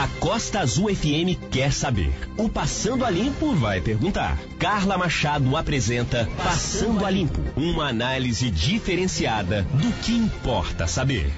A 0.00 0.08
Costa 0.18 0.60
Azul 0.60 0.88
FM 0.88 1.36
quer 1.50 1.70
saber. 1.70 2.10
O 2.38 2.48
Passando 2.48 3.04
a 3.04 3.10
Limpo 3.10 3.54
vai 3.54 3.82
perguntar. 3.82 4.38
Carla 4.58 4.96
Machado 4.96 5.54
apresenta 5.58 6.26
Passando 6.42 7.04
a 7.04 7.10
Limpo, 7.10 7.38
uma 7.54 7.88
análise 7.88 8.50
diferenciada 8.50 9.62
do 9.62 9.92
que 10.00 10.12
importa 10.12 10.86
saber. 10.86 11.30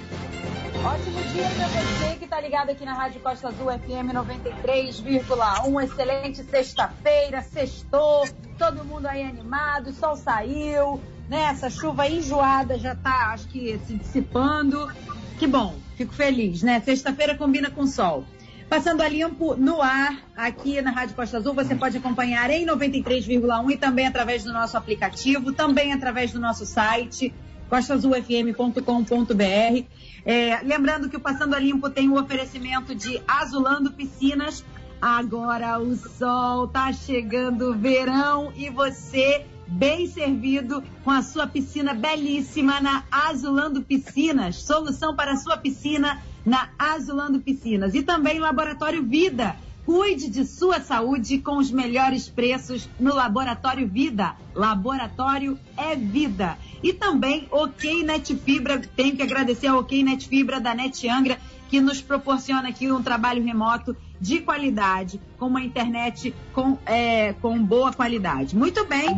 Ótimo 0.84 1.20
dia 1.32 1.50
para 1.56 1.66
você 1.66 2.14
que 2.14 2.24
está 2.24 2.40
ligado 2.40 2.70
aqui 2.70 2.84
na 2.84 2.94
Rádio 2.94 3.20
Costa 3.20 3.48
Azul 3.48 3.66
FM 3.66 4.14
93,1. 4.14 5.82
Excelente 5.82 6.44
sexta-feira, 6.44 7.42
sextou, 7.42 8.28
todo 8.56 8.84
mundo 8.84 9.06
aí 9.06 9.24
animado, 9.24 9.90
o 9.90 9.92
sol 9.92 10.14
saiu, 10.14 11.00
né? 11.28 11.46
Essa 11.50 11.68
chuva 11.68 12.08
enjoada 12.08 12.78
já 12.78 12.92
está, 12.92 13.32
acho 13.32 13.48
que, 13.48 13.80
se 13.88 13.96
dissipando. 13.96 14.88
Que 15.36 15.48
bom, 15.48 15.74
fico 15.96 16.14
feliz, 16.14 16.62
né? 16.62 16.80
Sexta-feira 16.80 17.36
combina 17.36 17.68
com 17.68 17.88
sol. 17.88 18.24
Passando 18.72 19.02
a 19.02 19.08
limpo 19.08 19.54
no 19.54 19.82
ar, 19.82 20.16
aqui 20.34 20.80
na 20.80 20.90
Rádio 20.90 21.14
Costa 21.14 21.36
Azul, 21.36 21.52
você 21.52 21.74
pode 21.74 21.98
acompanhar 21.98 22.48
em 22.48 22.64
93,1 22.64 23.70
e 23.70 23.76
também 23.76 24.06
através 24.06 24.44
do 24.44 24.50
nosso 24.50 24.78
aplicativo, 24.78 25.52
também 25.52 25.92
através 25.92 26.32
do 26.32 26.40
nosso 26.40 26.64
site, 26.64 27.34
costaazulfm.com.br. 27.68 29.84
É, 30.24 30.62
lembrando 30.62 31.10
que 31.10 31.18
o 31.18 31.20
Passando 31.20 31.54
a 31.54 31.58
Limpo 31.58 31.90
tem 31.90 32.08
o 32.08 32.12
um 32.12 32.18
oferecimento 32.18 32.94
de 32.94 33.20
Azulando 33.28 33.92
Piscinas. 33.92 34.64
Agora 35.02 35.78
o 35.78 35.94
sol 35.94 36.66
tá 36.66 36.90
chegando, 36.94 37.74
verão, 37.74 38.54
e 38.56 38.70
você 38.70 39.44
bem 39.72 40.06
servido 40.06 40.82
com 41.02 41.10
a 41.10 41.22
sua 41.22 41.46
piscina 41.46 41.94
belíssima 41.94 42.80
na 42.80 43.04
Azulando 43.10 43.82
Piscinas. 43.82 44.56
Solução 44.56 45.16
para 45.16 45.32
a 45.32 45.36
sua 45.36 45.56
piscina 45.56 46.22
na 46.44 46.68
Azulando 46.78 47.40
Piscinas. 47.40 47.94
E 47.94 48.02
também 48.02 48.38
Laboratório 48.38 49.02
Vida. 49.02 49.56
Cuide 49.84 50.30
de 50.30 50.44
sua 50.44 50.80
saúde 50.80 51.38
com 51.38 51.56
os 51.56 51.72
melhores 51.72 52.28
preços 52.28 52.88
no 53.00 53.14
Laboratório 53.14 53.88
Vida. 53.88 54.36
Laboratório 54.54 55.58
é 55.76 55.96
vida. 55.96 56.56
E 56.82 56.92
também 56.92 57.48
OK 57.50 58.04
Net 58.04 58.36
Fibra. 58.36 58.78
Tenho 58.78 59.16
que 59.16 59.22
agradecer 59.22 59.66
a 59.66 59.76
OK 59.76 60.02
Net 60.04 60.28
Fibra 60.28 60.60
da 60.60 60.74
Net 60.74 61.08
Angra 61.08 61.38
que 61.68 61.80
nos 61.80 62.02
proporciona 62.02 62.68
aqui 62.68 62.92
um 62.92 63.02
trabalho 63.02 63.42
remoto 63.42 63.96
de 64.22 64.38
qualidade, 64.38 65.20
com 65.36 65.48
uma 65.48 65.60
internet 65.60 66.32
com, 66.52 66.78
é, 66.86 67.32
com 67.42 67.60
boa 67.60 67.92
qualidade. 67.92 68.56
Muito 68.56 68.86
bem. 68.86 69.08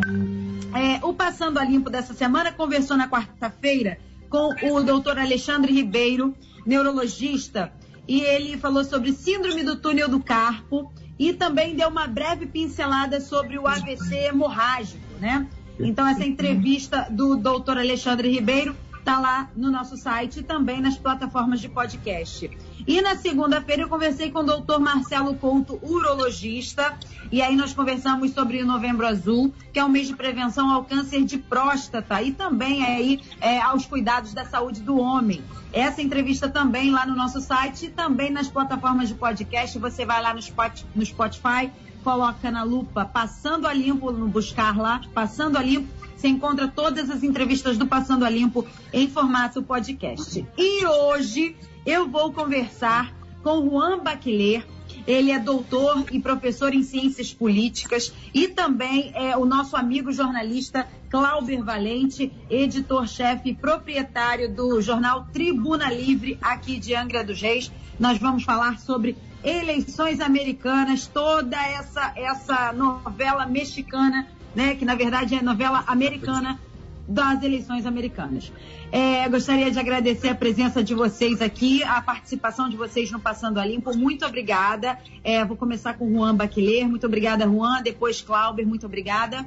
É, 0.75 1.05
o 1.05 1.13
Passando 1.13 1.59
a 1.59 1.65
Limpo 1.65 1.91
dessa 1.91 2.15
semana 2.15 2.51
conversou 2.51 2.97
na 2.97 3.07
quarta-feira 3.07 3.99
com 4.31 4.49
o 4.73 4.83
doutor 4.83 5.19
Alexandre 5.19 5.75
Ribeiro, 5.75 6.35
neurologista, 6.65 7.71
e 8.09 8.23
ele 8.23 8.57
falou 8.57 8.83
sobre 8.83 9.13
síndrome 9.13 9.63
do 9.63 9.77
túnel 9.77 10.09
do 10.09 10.21
carpo 10.21 10.91
e 11.19 11.35
também 11.35 11.77
deu 11.77 11.91
uma 11.91 12.07
breve 12.07 12.47
pincelada 12.47 13.21
sobre 13.21 13.59
o 13.59 13.69
AVC 13.69 14.15
hemorrágico, 14.15 15.05
né? 15.21 15.47
Então, 15.79 16.07
essa 16.07 16.25
entrevista 16.25 17.09
do 17.11 17.37
doutor 17.37 17.77
Alexandre 17.77 18.31
Ribeiro 18.31 18.75
está 19.05 19.21
lá 19.21 19.51
no 19.55 19.71
nosso 19.71 19.99
site 19.99 20.41
e 20.41 20.43
também 20.43 20.81
nas 20.81 20.97
plataformas 20.97 21.61
de 21.61 21.69
podcast. 21.69 22.51
E 22.87 23.03
na 23.03 23.15
segunda-feira 23.17 23.83
eu 23.83 23.89
conversei 23.89 24.31
com 24.31 24.39
o 24.39 24.43
doutor 24.43 24.81
Marcelo 24.81 25.35
Couto, 25.35 25.79
urologista, 25.83 26.99
e 27.31 27.43
aí 27.43 27.55
nós 27.55 27.75
conversamos 27.75 28.33
sobre 28.33 28.63
o 28.63 28.67
Novembro 28.67 29.07
Azul, 29.07 29.53
que 29.75 29.79
é 29.79 29.85
um 29.85 29.91
mês 29.91 30.07
de 30.07 30.17
prevenção 30.17 30.71
ao 30.71 30.85
câncer 30.85 31.23
de 31.23 31.37
próstata 31.37 32.23
e 32.23 32.33
também 32.33 32.83
aí 32.83 33.21
é, 33.43 33.61
aos 33.61 33.85
cuidados 33.85 34.33
da 34.33 34.47
saúde 34.47 34.81
do 34.81 34.99
homem. 34.99 35.43
Essa 35.71 36.01
entrevista 36.01 36.49
também 36.49 36.91
lá 36.91 37.05
no 37.05 37.15
nosso 37.15 37.43
site 37.43 37.87
e 37.87 37.91
também 37.91 38.31
nas 38.31 38.49
plataformas 38.49 39.09
de 39.09 39.15
podcast. 39.15 39.79
Você 39.79 40.07
vai 40.07 40.23
lá 40.23 40.33
no 40.33 41.05
Spotify, 41.05 41.71
coloca 42.03 42.51
na 42.51 42.63
lupa 42.63 43.05
Passando 43.05 43.67
a 43.67 43.75
Limpo, 43.75 44.11
no 44.13 44.29
buscar 44.29 44.79
lá, 44.79 45.03
Passando 45.13 45.59
a 45.59 45.63
Limpo 45.63 46.04
você 46.25 46.29
encontra 46.29 46.67
todas 46.67 47.11
as 47.11 47.23
entrevistas 47.23 47.77
do 47.77 47.87
Passando 47.87 48.25
a 48.25 48.31
Limpo 48.31 48.67
em 48.91 49.07
formato 49.07 49.63
podcast. 49.63 50.47
E 50.57 50.87
hoje 50.87 51.55
eu 51.85 52.09
vou 52.09 52.33
conversar 52.33 53.13
com 53.43 53.69
Juan 53.69 53.99
Baquiler. 53.99 54.67
Ele 55.07 55.31
é 55.31 55.39
doutor 55.39 56.07
e 56.11 56.19
professor 56.19 56.73
em 56.73 56.83
ciências 56.83 57.35
políticas 57.35 58.11
e 58.33 58.49
também 58.49 59.13
é 59.15 59.37
o 59.37 59.45
nosso 59.45 59.77
amigo 59.77 60.11
jornalista 60.13 60.89
Clauber 61.11 61.63
Valente, 61.63 62.33
editor-chefe 62.49 63.51
e 63.51 63.55
proprietário 63.55 64.51
do 64.51 64.81
jornal 64.81 65.27
Tribuna 65.31 65.93
Livre 65.93 66.39
aqui 66.41 66.79
de 66.79 66.95
Angra 66.95 67.23
dos 67.23 67.39
Reis. 67.43 67.71
Nós 68.01 68.17
vamos 68.17 68.45
falar 68.45 68.79
sobre 68.79 69.15
eleições 69.45 70.21
americanas, 70.21 71.07
toda 71.07 71.63
essa 71.63 72.15
essa 72.17 72.73
novela 72.73 73.45
mexicana 73.45 74.27
né, 74.55 74.75
que 74.75 74.85
na 74.85 74.95
verdade 74.95 75.35
é 75.35 75.43
novela 75.43 75.85
americana 75.87 76.59
das 77.07 77.43
eleições 77.43 77.87
americanas. 77.87 78.51
É, 78.91 79.29
gostaria 79.29 79.71
de 79.71 79.79
agradecer 79.79 80.29
a 80.29 80.35
presença 80.35 80.83
de 80.83 80.95
vocês 80.95 81.43
aqui, 81.43 81.83
a 81.83 82.01
participação 82.01 82.69
de 82.69 82.77
vocês 82.77 83.11
no 83.11 83.21
Passando 83.21 83.59
a 83.59 83.67
Limpo. 83.67 83.95
Muito 83.97 84.25
obrigada. 84.25 84.99
É, 85.23 85.45
vou 85.45 85.57
começar 85.57 85.95
com 85.95 86.07
o 86.07 86.13
Juan 86.13 86.35
Baquiler. 86.35 86.89
Muito 86.89 87.07
obrigada, 87.07 87.45
Juan. 87.45 87.83
Depois, 87.83 88.23
Clauber. 88.23 88.67
Muito 88.67 88.87
obrigada. 88.87 89.45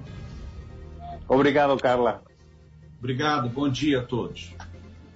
Obrigado, 1.27 1.77
Carla. 1.77 2.21
Obrigado. 2.99 3.49
Bom 3.49 3.69
dia 3.69 3.99
a 3.99 4.03
todos. 4.03 4.53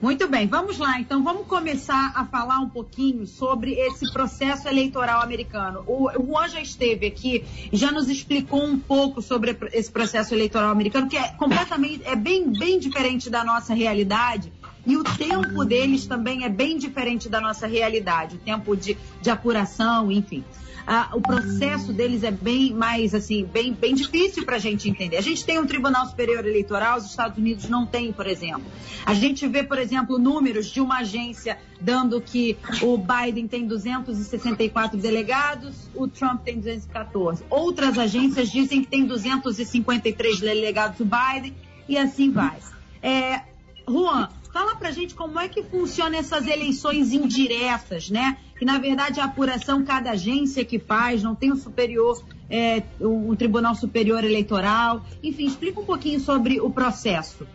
Muito 0.01 0.27
bem, 0.27 0.47
vamos 0.47 0.79
lá. 0.79 0.99
Então, 0.99 1.23
vamos 1.23 1.45
começar 1.45 2.11
a 2.15 2.25
falar 2.25 2.59
um 2.59 2.67
pouquinho 2.67 3.27
sobre 3.27 3.73
esse 3.73 4.11
processo 4.11 4.67
eleitoral 4.67 5.21
americano. 5.21 5.83
O, 5.85 6.09
Juan 6.11 6.49
já 6.49 6.59
esteve 6.59 7.05
aqui 7.05 7.45
já 7.71 7.91
nos 7.91 8.09
explicou 8.09 8.63
um 8.63 8.79
pouco 8.79 9.21
sobre 9.21 9.55
esse 9.71 9.91
processo 9.91 10.33
eleitoral 10.33 10.71
americano, 10.71 11.07
que 11.07 11.17
é 11.17 11.27
completamente, 11.33 12.01
é 12.03 12.15
bem, 12.15 12.51
bem 12.51 12.79
diferente 12.79 13.29
da 13.29 13.43
nossa 13.43 13.75
realidade. 13.75 14.51
E 14.85 14.97
o 14.97 15.03
tempo 15.03 15.63
deles 15.63 16.05
também 16.05 16.43
é 16.43 16.49
bem 16.49 16.77
diferente 16.77 17.29
da 17.29 17.39
nossa 17.39 17.67
realidade, 17.67 18.35
o 18.35 18.39
tempo 18.39 18.75
de, 18.75 18.97
de 19.21 19.29
apuração, 19.29 20.11
enfim 20.11 20.43
ah, 20.85 21.09
o 21.13 21.21
processo 21.21 21.93
deles 21.93 22.23
é 22.23 22.31
bem 22.31 22.73
mais, 22.73 23.13
assim, 23.13 23.45
bem, 23.45 23.73
bem 23.73 23.93
difícil 23.93 24.45
para 24.45 24.55
a 24.55 24.59
gente 24.59 24.89
entender. 24.89 25.17
A 25.17 25.21
gente 25.21 25.45
tem 25.45 25.59
um 25.59 25.65
Tribunal 25.65 26.05
Superior 26.07 26.45
Eleitoral, 26.45 26.97
os 26.97 27.05
Estados 27.05 27.37
Unidos 27.37 27.69
não 27.69 27.85
tem, 27.85 28.11
por 28.11 28.27
exemplo. 28.27 28.63
A 29.05 29.13
gente 29.13 29.47
vê, 29.47 29.63
por 29.63 29.77
exemplo, 29.77 30.17
números 30.17 30.67
de 30.67 30.81
uma 30.81 30.99
agência 30.99 31.57
dando 31.79 32.19
que 32.19 32.57
o 32.81 32.97
Biden 32.97 33.47
tem 33.47 33.65
264 33.65 34.97
delegados, 34.97 35.89
o 35.95 36.07
Trump 36.07 36.41
tem 36.43 36.57
214. 36.57 37.43
Outras 37.49 37.97
agências 37.97 38.49
dizem 38.49 38.81
que 38.81 38.87
tem 38.87 39.05
253 39.05 40.39
delegados 40.39 40.99
o 40.99 41.05
Biden 41.05 41.55
e 41.87 41.97
assim 41.97 42.31
vai. 42.31 42.57
É, 43.01 43.41
Juan, 43.87 44.29
Fala 44.51 44.75
pra 44.75 44.91
gente 44.91 45.15
como 45.15 45.39
é 45.39 45.47
que 45.47 45.63
funciona 45.63 46.17
essas 46.17 46.45
eleições 46.45 47.13
indiretas, 47.13 48.09
né? 48.09 48.37
Que 48.59 48.65
na 48.65 48.77
verdade 48.77 49.19
a 49.19 49.25
apuração 49.25 49.85
cada 49.85 50.11
agência 50.11 50.65
que 50.65 50.77
faz, 50.77 51.23
não 51.23 51.33
tem 51.33 51.53
um 51.53 51.55
superior, 51.55 52.21
é, 52.49 52.83
um 52.99 53.33
tribunal 53.35 53.73
superior 53.75 54.23
eleitoral. 54.23 55.05
Enfim, 55.23 55.45
explica 55.45 55.79
um 55.79 55.85
pouquinho 55.85 56.19
sobre 56.19 56.59
o 56.59 56.69
processo. 56.69 57.47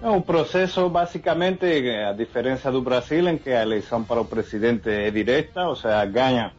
o 0.00 0.20
processo 0.20 0.88
basicamente, 0.88 1.66
a 1.66 2.12
diferença 2.12 2.70
do 2.70 2.80
Brasil, 2.80 3.28
em 3.28 3.36
que 3.36 3.50
a 3.50 3.62
eleição 3.62 4.04
para 4.04 4.20
o 4.20 4.24
presidente 4.24 4.88
é 4.88 5.10
direta, 5.10 5.66
ou 5.66 5.74
seja, 5.74 6.04
ganha 6.04 6.52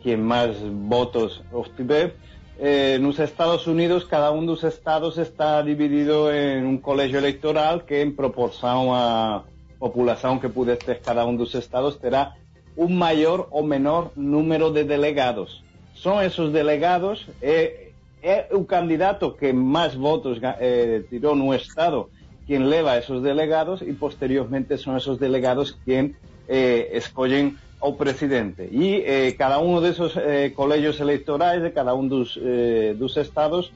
quem 0.00 0.16
mais 0.16 0.56
votos 0.88 1.40
obtiver. 1.52 2.16
Eh, 2.58 2.98
nos 3.00 3.18
Estados 3.18 3.66
Unidos 3.66 4.06
cada 4.06 4.30
un 4.30 4.46
dos 4.46 4.64
estados 4.64 5.18
está 5.18 5.62
dividido 5.62 6.32
en 6.32 6.66
un 6.66 6.78
colegio 6.78 7.18
electoral 7.18 7.84
que 7.84 8.00
en 8.00 8.16
proporción 8.16 8.88
a 8.92 9.44
población 9.78 10.40
que 10.40 10.48
puede 10.48 10.76
ter 10.76 11.00
cada 11.00 11.24
un 11.24 11.36
dos 11.36 11.54
estados 11.54 12.00
terá 12.00 12.36
un 12.76 12.98
mayor 12.98 13.48
o 13.50 13.62
menor 13.62 14.12
número 14.16 14.70
de 14.70 14.84
delegados. 14.84 15.62
Son 15.94 16.22
esos 16.22 16.52
delegados, 16.52 17.26
eh, 17.40 17.86
é 18.22 18.48
o 18.50 18.64
candidato 18.64 19.36
que 19.36 19.52
más 19.52 19.94
votos 19.94 20.40
eh, 20.60 21.04
tiró 21.08 21.36
no 21.36 21.54
estado 21.54 22.10
quien 22.46 22.70
leva 22.70 22.98
esos 22.98 23.22
delegados 23.22 23.82
y 23.82 23.92
posteriormente 23.92 24.78
son 24.78 24.96
esos 24.96 25.18
delegados 25.18 25.78
quien 25.84 26.16
eh, 26.48 26.90
escollen 26.92 27.58
ao 27.86 27.92
presidente. 27.94 28.62
E 28.72 29.02
eh, 29.06 29.32
cada 29.38 29.58
um 29.60 29.80
desses 29.80 30.12
eh, 30.16 30.50
colégios 30.50 30.98
eleitorais 30.98 31.62
de 31.62 31.70
cada 31.70 31.94
dos, 31.94 32.36
eh, 32.42 32.94
dos 32.98 33.16
estados 33.16 33.72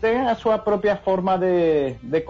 tem 0.00 0.16
a 0.26 0.34
sua 0.34 0.58
própria 0.58 0.96
forma 0.96 1.36
de, 1.36 1.94
de. 2.02 2.24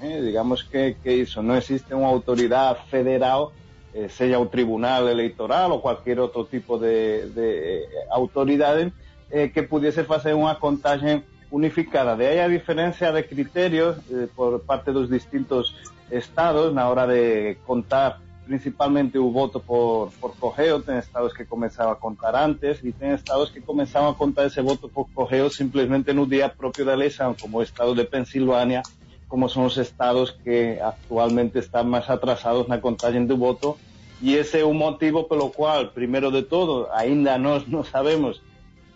Eh? 0.00 0.20
Digamos 0.22 0.62
que, 0.62 0.96
que 1.02 1.24
não 1.42 1.56
existe 1.56 1.94
uma 1.94 2.08
autoridade 2.08 2.80
federal, 2.90 3.52
eh, 3.94 4.08
seja 4.08 4.38
o 4.38 4.46
tribunal 4.46 5.06
eleitoral 5.08 5.72
ou 5.72 5.80
qualquer 5.80 6.18
outro 6.18 6.44
tipo 6.44 6.78
de, 6.78 7.26
de 7.36 7.86
eh, 8.10 8.92
eh, 9.30 9.48
que 9.48 9.62
pudesse 9.62 10.04
fazer 10.04 10.34
uma 10.34 10.54
contagem 10.54 11.22
unificada. 11.50 12.16
De 12.16 12.26
aí 12.26 12.40
a 12.40 12.48
diferença 12.48 13.12
de 13.12 13.22
critérios 13.22 13.96
eh, 14.10 14.26
por 14.34 14.60
parte 14.60 14.90
dos 14.90 15.08
distintos 15.08 15.74
estados 16.10 16.72
na 16.72 16.88
hora 16.88 17.06
de 17.06 17.56
contar 17.66 18.20
principalmente 18.46 19.18
o 19.18 19.30
voto 19.30 19.58
por, 19.58 20.10
por 20.20 20.36
correo, 20.36 20.80
tem 20.80 20.98
estados 20.98 21.32
que 21.32 21.44
começavam 21.44 21.92
a 21.92 21.96
contar 21.96 22.34
antes 22.36 22.82
e 22.82 22.92
tem 22.92 23.12
estados 23.12 23.50
que 23.50 23.60
começavam 23.60 24.10
a 24.10 24.14
contar 24.14 24.46
esse 24.46 24.62
voto 24.62 24.88
por 24.88 25.08
correo 25.10 25.50
simplesmente 25.50 26.12
no 26.12 26.26
dia 26.26 26.48
próprio 26.48 26.84
da 26.84 26.92
eleição, 26.92 27.34
como 27.34 27.58
o 27.58 27.62
estado 27.62 27.94
de 27.94 28.04
Pensilvânia, 28.04 28.82
como 29.28 29.48
são 29.48 29.64
os 29.64 29.76
estados 29.76 30.30
que 30.30 30.78
atualmente 30.80 31.58
estão 31.58 31.84
mais 31.84 32.08
atrasados 32.08 32.68
na 32.68 32.78
contagem 32.78 33.26
do 33.26 33.36
voto. 33.36 33.76
E 34.22 34.34
esse 34.34 34.60
é 34.60 34.64
o 34.64 34.72
motivo 34.72 35.24
pelo 35.24 35.50
qual, 35.50 35.88
primeiro 35.88 36.30
de 36.30 36.42
tudo, 36.42 36.88
ainda 36.92 37.36
nós 37.36 37.66
não 37.66 37.82
sabemos 37.84 38.40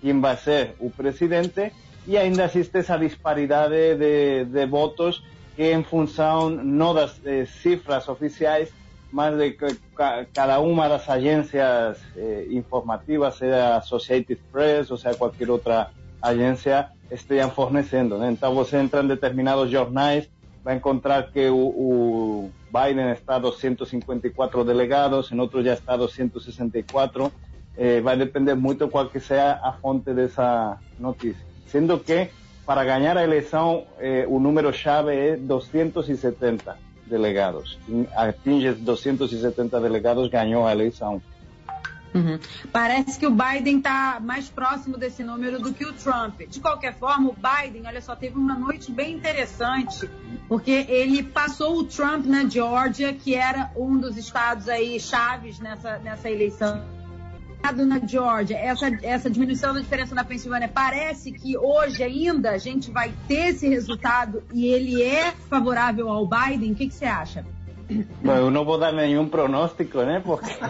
quem 0.00 0.19
vai 0.20 0.37
ser 0.37 0.75
o 0.79 0.91
presidente 0.91 1.73
e 2.06 2.17
ainda 2.17 2.44
existe 2.44 2.79
essa 2.79 2.97
disparidade 2.97 3.97
de, 3.97 4.44
de 4.44 4.67
votos 4.67 5.23
que 5.56 5.73
em 5.73 5.82
função 5.82 6.49
não 6.49 6.94
das 6.94 7.20
eh, 7.25 7.44
cifras 7.44 8.08
oficiais, 8.08 8.73
mas 9.12 9.37
de 9.37 9.57
cada 10.33 10.61
uma 10.61 10.89
das 10.89 11.09
agências 11.09 11.99
eh, 12.17 12.47
informativas, 12.51 13.35
seja 13.35 13.77
Associated 13.77 14.39
Press 14.53 14.91
ou 14.91 14.97
seja 14.97 15.17
qualquer 15.17 15.51
outra 15.51 15.91
agência, 16.23 16.91
estejam 17.11 17.51
fornecendo. 17.51 18.23
Então 18.25 18.55
você 18.55 18.77
entra 18.77 19.03
em 19.03 19.09
determinados 19.09 19.71
jornais, 19.71 20.29
vai 20.62 20.77
encontrar 20.77 21.31
que 21.33 21.49
o, 21.49 21.57
o 21.57 22.51
Biden 22.73 23.11
está 23.12 23.37
a 23.37 23.39
254 23.41 24.65
delegados, 24.65 25.33
em 25.33 25.41
outros 25.41 25.65
já 25.65 25.75
está 25.75 25.95
a 25.95 25.97
264. 25.97 27.33
Eh, 27.77 28.01
vai 28.01 28.17
depender 28.17 28.55
muito 28.55 28.89
qual 28.89 29.09
que 29.09 29.19
seja 29.19 29.59
a 29.62 29.73
fonte 29.73 30.12
dessa 30.12 30.79
notícia. 30.99 31.45
Sendo 31.67 31.99
que 31.99 32.29
para 32.67 32.85
ganhar 32.85 33.17
a 33.17 33.25
eleição, 33.25 33.87
eh, 33.99 34.27
o 34.29 34.39
número 34.39 34.73
chave 34.73 35.15
é 35.15 35.37
270 35.37 36.90
delegados. 37.11 37.79
Atinge 38.17 38.73
270 38.73 39.81
delegados, 39.81 40.29
ganhou 40.29 40.67
a 40.67 40.73
eleição. 40.73 41.21
Uhum. 42.15 42.39
Parece 42.73 43.19
que 43.19 43.27
o 43.27 43.31
Biden 43.31 43.79
está 43.79 44.19
mais 44.21 44.49
próximo 44.49 44.97
desse 44.97 45.23
número 45.23 45.61
do 45.61 45.73
que 45.73 45.85
o 45.85 45.93
Trump. 45.93 46.41
De 46.49 46.59
qualquer 46.59 46.95
forma, 46.95 47.31
o 47.31 47.35
Biden, 47.35 47.87
olha 47.87 48.01
só, 48.01 48.17
teve 48.17 48.37
uma 48.37 48.59
noite 48.59 48.91
bem 48.91 49.15
interessante, 49.15 50.11
porque 50.49 50.87
ele 50.89 51.23
passou 51.23 51.79
o 51.79 51.85
Trump 51.85 52.27
na 52.27 52.49
Georgia, 52.49 53.12
que 53.12 53.35
era 53.35 53.71
um 53.77 53.97
dos 53.97 54.17
estados 54.17 54.69
aí 54.69 54.99
chaves 54.99 55.61
nessa, 55.61 55.99
nessa 55.99 56.29
eleição 56.29 57.00
na 57.87 57.99
Georgia, 58.05 58.57
essa, 58.59 58.91
essa 59.03 59.31
diminuição 59.31 59.73
da 59.73 59.81
diferença 59.81 60.15
na 60.15 60.25
Pensilvânia, 60.25 60.69
parece 60.69 61.31
que 61.33 61.57
hoje 61.57 62.03
ainda 62.03 62.51
a 62.51 62.59
gente 62.59 62.91
vai 62.91 63.12
ter 63.29 63.51
esse 63.51 63.69
resultado 63.69 64.43
e 64.53 64.67
ele 64.67 65.03
é 65.03 65.31
favorável 65.49 66.09
ao 66.09 66.27
Biden? 66.27 66.73
O 66.73 66.75
que, 66.75 66.89
que 66.89 66.95
você 66.95 67.05
acha? 67.05 67.45
Bom, 68.23 68.35
eu 68.35 68.51
não 68.51 68.65
vou 68.65 68.79
dar 68.79 68.93
nenhum 68.93 69.29
pronóstico, 69.29 70.03
né? 70.03 70.21
Porque 70.25 70.51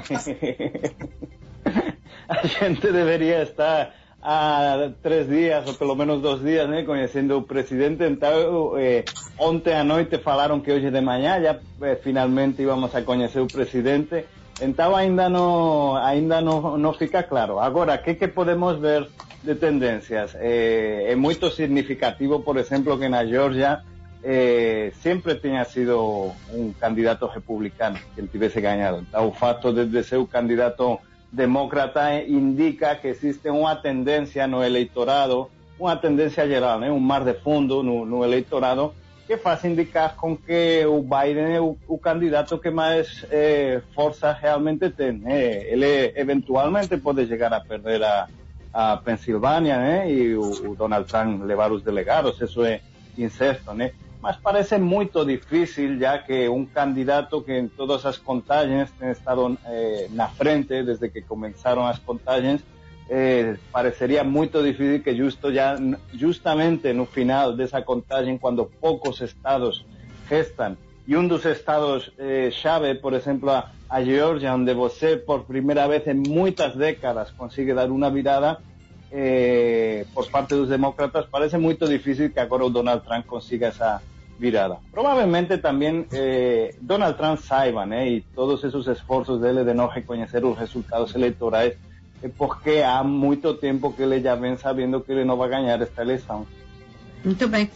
a 2.28 2.46
gente 2.46 2.92
deveria 2.92 3.42
estar 3.42 3.94
há 4.22 4.90
três 5.02 5.28
dias, 5.28 5.66
ou 5.66 5.74
pelo 5.74 5.94
menos 5.94 6.20
dois 6.20 6.40
dias, 6.40 6.68
né, 6.68 6.82
conhecendo 6.82 7.36
o 7.36 7.42
presidente. 7.42 8.04
Então, 8.04 8.76
eh, 8.78 9.04
ontem 9.38 9.74
à 9.74 9.84
noite 9.84 10.18
falaram 10.18 10.60
que 10.60 10.70
hoje 10.72 10.90
de 10.90 11.00
manhã 11.00 11.40
já 11.40 11.58
eh, 11.82 11.96
finalmente 11.96 12.62
íamos 12.62 12.94
a 12.94 13.02
conhecer 13.02 13.40
o 13.40 13.46
presidente. 13.46 14.24
Então 14.60 14.94
ainda 14.94 15.28
não, 15.28 15.96
ainda 15.96 16.40
não, 16.40 16.76
não 16.76 16.92
fica 16.92 17.22
claro. 17.22 17.58
Agora, 17.58 17.94
o 17.94 17.98
que, 17.98 18.28
podemos 18.28 18.78
ver 18.78 19.08
de 19.42 19.54
tendências? 19.54 20.34
É, 20.34 21.12
é 21.12 21.16
muito 21.16 21.50
significativo, 21.50 22.40
por 22.40 22.56
exemplo, 22.58 22.98
que 22.98 23.08
na 23.08 23.24
Georgia 23.24 23.82
eh, 24.22 24.92
sempre 25.02 25.34
tenha 25.34 25.64
sido 25.64 26.32
um 26.52 26.72
candidato 26.78 27.26
republicano 27.26 27.98
que 28.14 28.20
ele 28.20 28.28
tivesse 28.28 28.60
ganhado. 28.60 29.04
Então, 29.08 29.28
o 29.28 29.32
fato 29.32 29.72
de, 29.72 30.02
ser 30.04 30.16
o 30.16 30.26
candidato 30.26 30.98
demócrata 31.32 32.14
indica 32.22 32.94
que 32.96 33.08
existe 33.08 33.48
uma 33.48 33.74
tendência 33.76 34.46
no 34.46 34.62
eleitorado, 34.62 35.50
uma 35.78 35.96
tendência 35.96 36.46
geral, 36.46 36.78
né? 36.78 36.90
um 36.90 37.00
mar 37.00 37.24
de 37.24 37.34
fundo 37.34 37.82
no, 37.82 38.04
no 38.04 38.22
eleitorado, 38.22 38.92
que 39.30 39.36
faz 39.36 39.64
indicar 39.64 40.16
com 40.16 40.36
que 40.36 40.84
o 40.86 41.00
Biden 41.02 41.54
é 41.54 41.60
o, 41.60 41.78
o 41.86 41.96
candidato 41.96 42.58
que 42.58 42.68
mais 42.68 43.24
eh, 43.30 43.80
força 43.94 44.32
realmente 44.32 44.90
tem. 44.90 45.12
Né? 45.12 45.70
Ele 45.70 46.12
eventualmente 46.16 46.96
pode 46.96 47.24
chegar 47.28 47.52
a 47.52 47.60
perder 47.60 48.02
a, 48.02 48.26
a 48.74 48.96
Pensilvânia 48.96 49.78
né? 49.78 50.12
e 50.12 50.34
o, 50.34 50.70
o, 50.70 50.74
Donald 50.74 51.06
Trump 51.06 51.44
levar 51.44 51.70
os 51.70 51.80
delegados, 51.80 52.40
isso 52.40 52.64
é 52.64 52.80
incerto. 53.16 53.72
Né? 53.72 53.92
Mas 54.20 54.34
parece 54.36 54.78
muito 54.78 55.24
difícil, 55.24 55.96
já 55.96 56.18
que 56.18 56.48
um 56.48 56.66
candidato 56.66 57.40
que 57.40 57.56
em 57.56 57.68
todas 57.68 58.04
as 58.04 58.16
contagens 58.16 58.90
tem 58.98 59.12
estado 59.12 59.56
eh, 59.64 60.08
na 60.10 60.26
frente 60.26 60.82
desde 60.82 61.08
que 61.08 61.22
começaram 61.22 61.86
as 61.86 62.00
contagens, 62.00 62.64
eh, 63.10 63.56
pareceria 63.72 64.22
muito 64.22 64.62
difícil 64.62 65.02
que 65.02 65.14
justo 65.16 65.52
já, 65.52 65.76
justamente 66.14 66.92
no 66.92 67.06
final 67.06 67.56
dessa 67.56 67.82
contagem, 67.82 68.38
quando 68.38 68.64
poucos 68.64 69.20
estados 69.20 69.84
restam, 70.28 70.76
e 71.08 71.16
um 71.16 71.26
dos 71.26 71.44
estados 71.44 72.12
eh, 72.16 72.50
por 73.02 73.12
exemplo, 73.14 73.50
a, 73.50 73.72
a 73.88 74.04
Geórgia, 74.04 74.54
onde 74.54 74.72
você 74.74 75.16
por 75.16 75.42
primeira 75.42 75.88
vez 75.88 76.06
em 76.06 76.14
muitas 76.14 76.76
décadas 76.76 77.32
consegue 77.32 77.74
dar 77.74 77.90
uma 77.90 78.08
virada 78.10 78.58
eh, 79.10 80.06
por 80.14 80.30
parte 80.30 80.54
dos 80.54 80.68
demócratas, 80.68 81.26
parece 81.26 81.58
muito 81.58 81.88
difícil 81.88 82.30
que 82.30 82.38
agora 82.38 82.64
o 82.64 82.70
Donald 82.70 83.04
Trump 83.04 83.26
consiga 83.26 83.66
essa 83.66 84.00
virada. 84.38 84.78
Provavelmente 84.92 85.58
também 85.58 86.06
eh, 86.12 86.76
Donald 86.80 87.18
Trump 87.18 87.40
saiba, 87.40 87.84
né, 87.84 88.08
e 88.08 88.20
todos 88.20 88.62
esses 88.62 88.86
esforços 88.86 89.40
dele 89.40 89.64
de 89.64 89.74
não 89.74 89.88
reconhecer 89.88 90.44
os 90.44 90.56
resultados 90.56 91.12
eleitorais 91.16 91.72
é 91.72 91.89
porque 92.28 92.82
há 92.84 93.02
muito 93.02 93.54
tempo 93.54 93.92
que 93.92 94.02
ele 94.02 94.20
já 94.20 94.34
vem 94.34 94.56
sabendo 94.56 95.00
que 95.00 95.12
ele 95.12 95.24
não 95.24 95.36
vai 95.36 95.48
ganhar 95.48 95.80
esta 95.80 96.02
eleição. 96.02 96.46
Muito 97.24 97.48
bem. 97.48 97.70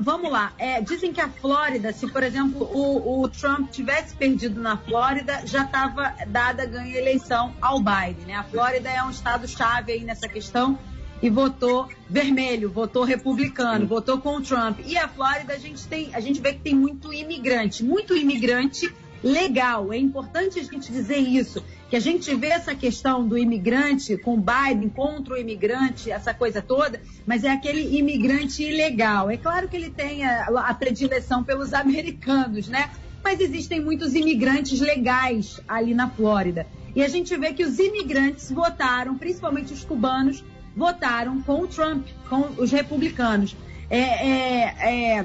vamos 0.00 0.30
lá. 0.30 0.52
É, 0.58 0.80
dizem 0.80 1.12
que 1.12 1.20
a 1.20 1.28
Flórida, 1.28 1.92
se 1.92 2.08
por 2.10 2.22
exemplo 2.22 2.64
o, 2.72 3.22
o 3.22 3.28
Trump 3.28 3.70
tivesse 3.70 4.14
perdido 4.16 4.60
na 4.60 4.76
Flórida, 4.76 5.42
já 5.46 5.64
estava 5.64 6.14
dada 6.26 6.66
ganha 6.66 6.96
eleição 6.96 7.54
ao 7.60 7.78
Biden. 7.78 8.26
Né? 8.26 8.34
A 8.34 8.44
Flórida 8.44 8.88
é 8.88 9.02
um 9.02 9.10
estado 9.10 9.46
chave 9.46 9.92
aí 9.92 10.04
nessa 10.04 10.28
questão 10.28 10.78
e 11.22 11.30
votou 11.30 11.88
vermelho, 12.08 12.70
votou 12.70 13.04
republicano, 13.04 13.86
votou 13.86 14.18
com 14.18 14.36
o 14.36 14.42
Trump. 14.42 14.80
E 14.84 14.98
a 14.98 15.08
Flórida 15.08 15.54
a 15.54 15.58
gente 15.58 15.86
tem, 15.86 16.14
a 16.14 16.20
gente 16.20 16.40
vê 16.40 16.52
que 16.52 16.60
tem 16.60 16.74
muito 16.74 17.12
imigrante, 17.12 17.82
muito 17.84 18.16
imigrante 18.16 18.92
legal. 19.24 19.90
É 19.92 19.96
importante 19.96 20.60
a 20.60 20.62
gente 20.62 20.92
dizer 20.92 21.16
isso, 21.16 21.64
que 21.88 21.96
a 21.96 22.00
gente 22.00 22.32
vê 22.34 22.48
essa 22.48 22.74
questão 22.74 23.26
do 23.26 23.38
imigrante 23.38 24.18
com 24.18 24.38
Biden 24.38 24.90
contra 24.90 25.34
o 25.34 25.36
imigrante, 25.38 26.10
essa 26.10 26.34
coisa 26.34 26.60
toda, 26.60 27.00
mas 27.26 27.42
é 27.42 27.50
aquele 27.50 27.98
imigrante 27.98 28.62
ilegal. 28.62 29.30
É 29.30 29.38
claro 29.38 29.66
que 29.66 29.76
ele 29.76 29.90
tem 29.90 30.24
a, 30.24 30.44
a 30.46 30.74
predileção 30.74 31.42
pelos 31.42 31.72
americanos, 31.72 32.68
né? 32.68 32.90
Mas 33.22 33.40
existem 33.40 33.80
muitos 33.80 34.14
imigrantes 34.14 34.80
legais 34.80 35.58
ali 35.66 35.94
na 35.94 36.10
Flórida. 36.10 36.66
E 36.94 37.02
a 37.02 37.08
gente 37.08 37.34
vê 37.36 37.54
que 37.54 37.64
os 37.64 37.78
imigrantes 37.78 38.52
votaram, 38.52 39.16
principalmente 39.16 39.72
os 39.72 39.82
cubanos, 39.82 40.44
votaram 40.76 41.40
com 41.40 41.62
o 41.62 41.66
Trump, 41.66 42.06
com 42.28 42.48
os 42.58 42.70
republicanos. 42.70 43.56
É, 43.88 43.98
é, 43.98 45.18
é, 45.18 45.24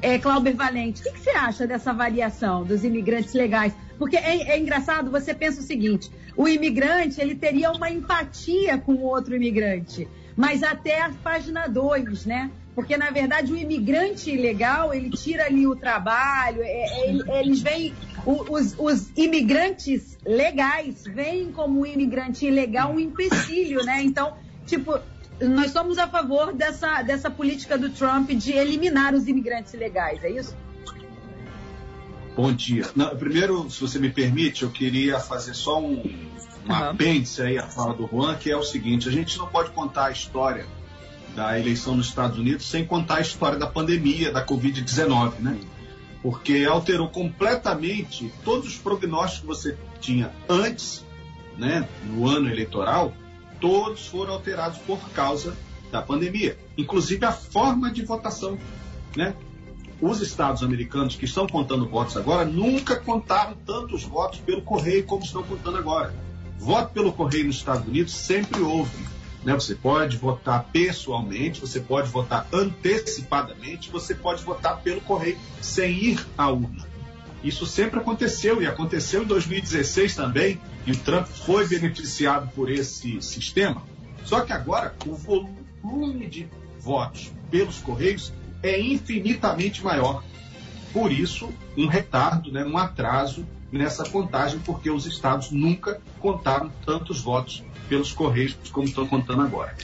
é, 0.00 0.18
Clauber 0.18 0.54
Valente, 0.54 1.00
o 1.00 1.04
que, 1.04 1.12
que, 1.12 1.20
você 1.20 1.30
acha 1.30 1.66
dessa 1.66 1.92
variação 1.92 2.64
dos 2.64 2.84
imigrantes 2.84 3.34
legais? 3.34 3.72
Porque 3.98 4.16
é, 4.16 4.50
é, 4.52 4.58
engraçado, 4.58 5.10
você 5.10 5.34
pensa 5.34 5.60
o 5.60 5.64
seguinte, 5.64 6.10
o 6.36 6.48
imigrante, 6.48 7.20
ele 7.20 7.34
teria 7.34 7.70
uma 7.72 7.90
empatia 7.90 8.78
com 8.78 8.94
o 8.94 9.02
outro 9.02 9.34
imigrante, 9.34 10.08
mas 10.36 10.62
até 10.62 11.02
a 11.02 11.10
página 11.10 11.66
2, 11.66 12.26
né? 12.26 12.50
Porque, 12.78 12.96
na 12.96 13.10
verdade, 13.10 13.52
o 13.52 13.56
imigrante 13.56 14.30
ilegal, 14.30 14.94
ele 14.94 15.10
tira 15.10 15.46
ali 15.46 15.66
o 15.66 15.74
trabalho, 15.74 16.62
é, 16.62 17.08
é, 17.08 17.40
eles 17.40 17.60
veem, 17.60 17.92
os, 18.24 18.76
os, 18.78 19.10
imigrantes 19.16 20.16
legais 20.24 21.02
veem 21.02 21.50
como 21.50 21.80
o 21.80 21.86
imigrante 21.86 22.46
ilegal 22.46 22.92
um 22.92 23.00
empecilho, 23.00 23.84
né? 23.84 24.00
Então, 24.04 24.36
tipo, 24.64 24.96
nós 25.40 25.70
somos 25.70 25.98
a 25.98 26.08
favor 26.08 26.52
dessa, 26.52 27.02
dessa 27.02 27.30
política 27.30 27.78
do 27.78 27.90
Trump 27.90 28.30
de 28.30 28.52
eliminar 28.52 29.14
os 29.14 29.28
imigrantes 29.28 29.72
ilegais, 29.74 30.22
é 30.24 30.30
isso? 30.30 30.56
Bom 32.36 32.52
dia. 32.52 32.88
Não, 32.94 33.16
primeiro, 33.16 33.68
se 33.70 33.80
você 33.80 33.98
me 33.98 34.10
permite, 34.10 34.62
eu 34.62 34.70
queria 34.70 35.18
fazer 35.18 35.54
só 35.54 35.80
um, 35.80 35.94
um 35.94 36.68
uhum. 36.68 36.74
apêndice 36.74 37.42
aí 37.42 37.58
à 37.58 37.66
fala 37.66 37.94
do 37.94 38.06
Juan, 38.06 38.36
que 38.36 38.50
é 38.50 38.56
o 38.56 38.62
seguinte: 38.62 39.08
a 39.08 39.12
gente 39.12 39.36
não 39.38 39.48
pode 39.48 39.70
contar 39.70 40.06
a 40.06 40.10
história 40.12 40.66
da 41.34 41.58
eleição 41.58 41.96
nos 41.96 42.06
Estados 42.06 42.38
Unidos 42.38 42.66
sem 42.66 42.84
contar 42.84 43.16
a 43.16 43.20
história 43.20 43.58
da 43.58 43.66
pandemia, 43.66 44.32
da 44.32 44.44
Covid-19, 44.44 45.40
né? 45.40 45.58
Porque 46.22 46.66
alterou 46.68 47.08
completamente 47.08 48.32
todos 48.44 48.68
os 48.68 48.76
prognósticos 48.76 49.40
que 49.40 49.46
você 49.46 49.78
tinha 50.00 50.32
antes, 50.48 51.04
né, 51.56 51.88
no 52.04 52.28
ano 52.28 52.48
eleitoral, 52.48 53.12
todos 53.60 54.06
foram 54.06 54.34
alterados 54.34 54.78
por 54.78 54.98
causa 55.10 55.56
da 55.90 56.02
pandemia, 56.02 56.58
inclusive 56.76 57.24
a 57.24 57.32
forma 57.32 57.90
de 57.90 58.04
votação, 58.04 58.58
né? 59.16 59.34
os 60.00 60.20
estados 60.20 60.62
americanos 60.62 61.16
que 61.16 61.24
estão 61.24 61.46
contando 61.46 61.88
votos 61.88 62.16
agora 62.16 62.44
nunca 62.44 62.96
contaram 62.96 63.54
tantos 63.66 64.04
votos 64.04 64.38
pelo 64.40 64.62
correio 64.62 65.04
como 65.04 65.24
estão 65.24 65.42
contando 65.42 65.76
agora. 65.76 66.14
Voto 66.58 66.92
pelo 66.92 67.12
correio 67.12 67.46
nos 67.46 67.56
Estados 67.56 67.86
Unidos 67.86 68.12
sempre 68.12 68.60
houve. 68.60 69.04
Né? 69.44 69.54
Você 69.54 69.74
pode 69.74 70.16
votar 70.16 70.64
pessoalmente, 70.72 71.60
você 71.60 71.80
pode 71.80 72.08
votar 72.10 72.46
antecipadamente, 72.52 73.90
você 73.90 74.14
pode 74.14 74.42
votar 74.42 74.80
pelo 74.80 75.00
correio 75.00 75.38
sem 75.60 75.92
ir 75.92 76.26
à 76.36 76.48
urna. 76.48 76.86
Isso 77.42 77.66
sempre 77.66 78.00
aconteceu 78.00 78.60
e 78.60 78.66
aconteceu 78.66 79.22
em 79.22 79.26
2016 79.26 80.14
também, 80.14 80.60
e 80.86 80.92
o 80.92 80.96
Trump 80.96 81.26
foi 81.26 81.66
beneficiado 81.66 82.50
por 82.54 82.70
esse 82.70 83.20
sistema. 83.22 83.82
Só 84.24 84.40
que 84.40 84.52
agora 84.52 84.94
o 85.06 85.14
volume 85.14 86.26
de 86.26 86.48
votos 86.80 87.32
pelos 87.50 87.78
correios 87.78 88.32
é 88.62 88.80
infinitamente 88.80 89.82
maior. 89.84 90.22
Por 90.92 91.12
isso, 91.12 91.50
um 91.76 91.86
retardo, 91.86 92.50
né, 92.50 92.64
um 92.64 92.76
atraso 92.76 93.46
nessa 93.70 94.04
contagem, 94.08 94.58
porque 94.60 94.90
os 94.90 95.06
estados 95.06 95.50
nunca 95.50 96.00
contaram 96.18 96.70
tantos 96.84 97.20
votos 97.20 97.62
pelos 97.88 98.12
Correios 98.12 98.56
como 98.70 98.86
estão 98.86 99.06
contando 99.06 99.42
agora. 99.42 99.74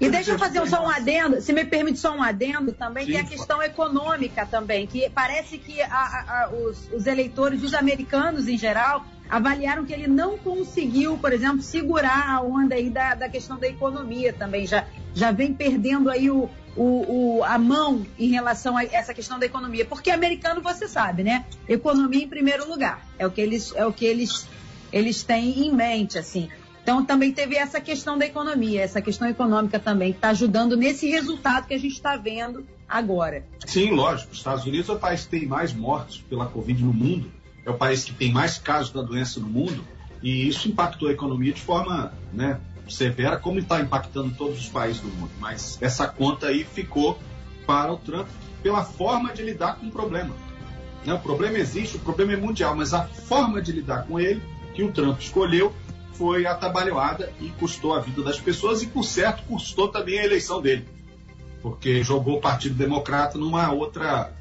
E 0.00 0.08
deixa 0.08 0.32
eu 0.32 0.38
fazer 0.38 0.66
só 0.66 0.82
um 0.82 0.88
adendo, 0.88 1.42
se 1.42 1.52
me 1.52 1.62
permite 1.64 1.98
só 1.98 2.16
um 2.16 2.22
adendo 2.22 2.72
também, 2.72 3.04
Sim, 3.04 3.10
que 3.12 3.16
é 3.18 3.20
a 3.20 3.24
questão 3.24 3.62
econômica 3.62 4.46
também, 4.46 4.86
que 4.86 5.10
parece 5.10 5.58
que 5.58 5.82
a, 5.82 5.88
a, 5.88 6.50
os, 6.50 6.90
os 6.90 7.06
eleitores, 7.06 7.62
os 7.62 7.74
americanos 7.74 8.48
em 8.48 8.56
geral, 8.56 9.04
avaliaram 9.28 9.84
que 9.84 9.92
ele 9.92 10.08
não 10.08 10.38
conseguiu, 10.38 11.18
por 11.18 11.32
exemplo, 11.34 11.60
segurar 11.60 12.30
a 12.30 12.40
onda 12.40 12.74
aí 12.74 12.88
da, 12.88 13.14
da 13.14 13.28
questão 13.28 13.58
da 13.58 13.68
economia 13.68 14.32
também. 14.32 14.66
Já, 14.66 14.86
já 15.14 15.30
vem 15.30 15.52
perdendo 15.52 16.08
aí 16.08 16.30
o, 16.30 16.48
o, 16.74 17.38
o, 17.38 17.44
a 17.44 17.58
mão 17.58 18.06
em 18.18 18.30
relação 18.30 18.76
a 18.76 18.84
essa 18.84 19.12
questão 19.12 19.38
da 19.38 19.46
economia. 19.46 19.84
Porque 19.84 20.10
americano, 20.10 20.60
você 20.60 20.88
sabe, 20.88 21.22
né? 21.22 21.44
Economia 21.68 22.24
em 22.24 22.28
primeiro 22.28 22.68
lugar. 22.68 23.06
É 23.18 23.26
o 23.26 23.30
que 23.30 23.40
eles, 23.40 23.72
é 23.76 23.86
o 23.86 23.92
que 23.92 24.04
eles, 24.04 24.48
eles 24.92 25.22
têm 25.22 25.66
em 25.66 25.72
mente, 25.72 26.18
assim. 26.18 26.48
Então 26.90 27.04
também 27.04 27.30
teve 27.30 27.54
essa 27.54 27.80
questão 27.80 28.18
da 28.18 28.26
economia, 28.26 28.82
essa 28.82 29.00
questão 29.00 29.28
econômica 29.28 29.78
também, 29.78 30.10
que 30.10 30.18
está 30.18 30.30
ajudando 30.30 30.76
nesse 30.76 31.08
resultado 31.08 31.68
que 31.68 31.74
a 31.74 31.78
gente 31.78 31.92
está 31.92 32.16
vendo 32.16 32.66
agora. 32.88 33.46
Sim, 33.64 33.92
lógico. 33.92 34.32
Os 34.32 34.38
Estados 34.38 34.64
Unidos 34.64 34.88
é 34.88 34.92
o 34.94 34.98
país 34.98 35.22
que 35.22 35.28
tem 35.28 35.46
mais 35.46 35.72
mortes 35.72 36.20
pela 36.28 36.46
Covid 36.46 36.82
no 36.82 36.92
mundo, 36.92 37.30
é 37.64 37.70
o 37.70 37.74
país 37.74 38.02
que 38.02 38.12
tem 38.12 38.32
mais 38.32 38.58
casos 38.58 38.92
da 38.92 39.02
doença 39.02 39.38
no 39.38 39.46
mundo, 39.46 39.84
e 40.20 40.48
isso 40.48 40.66
impactou 40.66 41.08
a 41.08 41.12
economia 41.12 41.52
de 41.52 41.60
forma 41.60 42.12
né, 42.32 42.58
severa, 42.88 43.36
como 43.36 43.60
está 43.60 43.80
impactando 43.80 44.34
todos 44.34 44.58
os 44.58 44.68
países 44.68 45.00
do 45.00 45.06
mundo. 45.10 45.30
Mas 45.38 45.78
essa 45.80 46.08
conta 46.08 46.48
aí 46.48 46.64
ficou 46.64 47.16
para 47.68 47.92
o 47.92 47.98
Trump 47.98 48.26
pela 48.64 48.82
forma 48.82 49.32
de 49.32 49.44
lidar 49.44 49.76
com 49.76 49.86
o 49.86 49.90
problema. 49.92 50.34
Né? 51.06 51.14
O 51.14 51.20
problema 51.20 51.56
existe, 51.56 51.98
o 51.98 52.00
problema 52.00 52.32
é 52.32 52.36
mundial, 52.36 52.74
mas 52.74 52.92
a 52.92 53.04
forma 53.04 53.62
de 53.62 53.70
lidar 53.70 54.08
com 54.08 54.18
ele 54.18 54.42
que 54.74 54.82
o 54.82 54.90
Trump 54.90 55.20
escolheu 55.20 55.72
foi 56.14 56.46
atabalhoada 56.46 57.32
e 57.40 57.48
custou 57.50 57.94
a 57.94 58.00
vida 58.00 58.22
das 58.22 58.38
pessoas 58.38 58.82
e, 58.82 58.86
por 58.86 59.04
certo, 59.04 59.42
custou 59.44 59.88
também 59.88 60.18
a 60.18 60.24
eleição 60.24 60.60
dele, 60.60 60.86
porque 61.62 62.02
jogou 62.02 62.38
o 62.38 62.40
Partido 62.40 62.74
Democrata 62.74 63.38
numa 63.38 63.72
outra, 63.72 64.32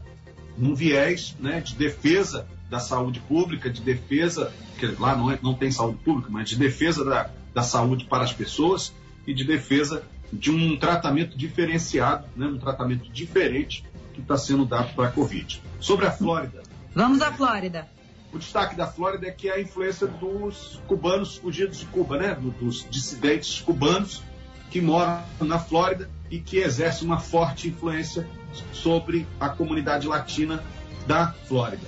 num 0.58 0.76
viés 0.76 1.36
né, 1.40 1.62
de 1.62 1.76
defesa 1.76 2.48
da 2.70 2.80
saúde 2.80 3.20
pública, 3.22 3.70
de 3.70 3.82
defesa, 3.82 4.54
que 4.78 4.86
lá 5.00 5.16
não, 5.16 5.32
é, 5.32 5.40
não 5.42 5.54
tem 5.54 5.72
saúde 5.72 5.98
pública, 6.04 6.30
mas 6.32 6.50
de 6.50 6.56
defesa 6.56 7.04
da, 7.04 7.30
da 7.54 7.64
saúde 7.64 8.06
para 8.06 8.24
as 8.24 8.32
pessoas 8.32 8.94
e 9.26 9.34
de 9.34 9.44
defesa 9.44 10.04
de 10.32 10.52
um 10.52 10.78
tratamento 10.78 11.36
diferenciado, 11.36 12.28
né, 12.36 12.46
um 12.46 12.60
tratamento 12.60 13.10
diferente 13.12 13.84
que 14.14 14.22
está 14.22 14.38
sendo 14.38 14.66
dado 14.66 14.94
para 14.94 15.08
a 15.08 15.12
Covid. 15.12 15.62
Sobre 15.80 16.06
a 16.06 16.12
Flórida. 16.12 16.62
Vamos 16.94 17.22
à 17.22 17.32
Flórida. 17.32 17.88
O 18.32 18.38
destaque 18.38 18.76
da 18.76 18.86
Flórida 18.86 19.28
é 19.28 19.32
que 19.32 19.50
é 19.50 19.56
a 19.56 19.62
influência 19.62 20.06
dos 20.06 20.80
cubanos 20.88 21.38
fugidos 21.38 21.80
de 21.80 21.86
Cuba, 21.88 22.18
né? 22.18 22.38
dos 22.60 22.86
dissidentes 22.90 23.62
cubanos 23.62 24.22
que 24.70 24.80
moram 24.80 25.24
na 25.42 25.58
Flórida 25.58 26.10
e 26.30 26.40
que 26.40 26.58
exercem 26.58 27.08
uma 27.08 27.20
forte 27.20 27.68
influência 27.68 28.28
sobre 28.72 29.26
a 29.40 29.50
comunidade 29.50 30.08
latina 30.08 30.64
da 31.08 31.34
Flórida. 31.48 31.88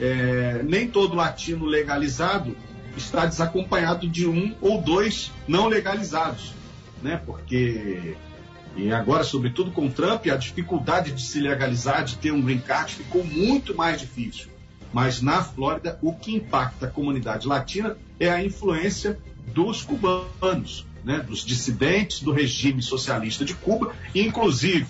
É, 0.00 0.60
nem 0.64 0.88
todo 0.88 1.14
latino 1.14 1.64
legalizado 1.64 2.56
está 2.96 3.24
desacompanhado 3.24 4.08
de 4.08 4.26
um 4.26 4.54
ou 4.60 4.82
dois 4.82 5.30
não 5.46 5.68
legalizados, 5.68 6.52
né? 7.02 7.20
Porque 7.24 8.16
e 8.76 8.92
agora, 8.92 9.24
sobretudo 9.24 9.70
com 9.70 9.88
Trump, 9.88 10.26
a 10.26 10.36
dificuldade 10.36 11.12
de 11.12 11.22
se 11.22 11.40
legalizar, 11.40 12.04
de 12.04 12.16
ter 12.16 12.30
um 12.30 12.42
green 12.42 12.62
ficou 12.88 13.24
muito 13.24 13.74
mais 13.74 14.00
difícil. 14.00 14.55
Mas 14.96 15.20
na 15.20 15.44
Flórida, 15.44 15.98
o 16.00 16.14
que 16.14 16.34
impacta 16.34 16.86
a 16.86 16.90
comunidade 16.90 17.46
latina 17.46 17.98
é 18.18 18.30
a 18.30 18.42
influência 18.42 19.18
dos 19.52 19.82
cubanos, 19.82 20.86
né, 21.04 21.18
dos 21.18 21.44
dissidentes 21.44 22.22
do 22.22 22.32
regime 22.32 22.80
socialista 22.80 23.44
de 23.44 23.52
Cuba. 23.52 23.94
Inclusive, 24.14 24.86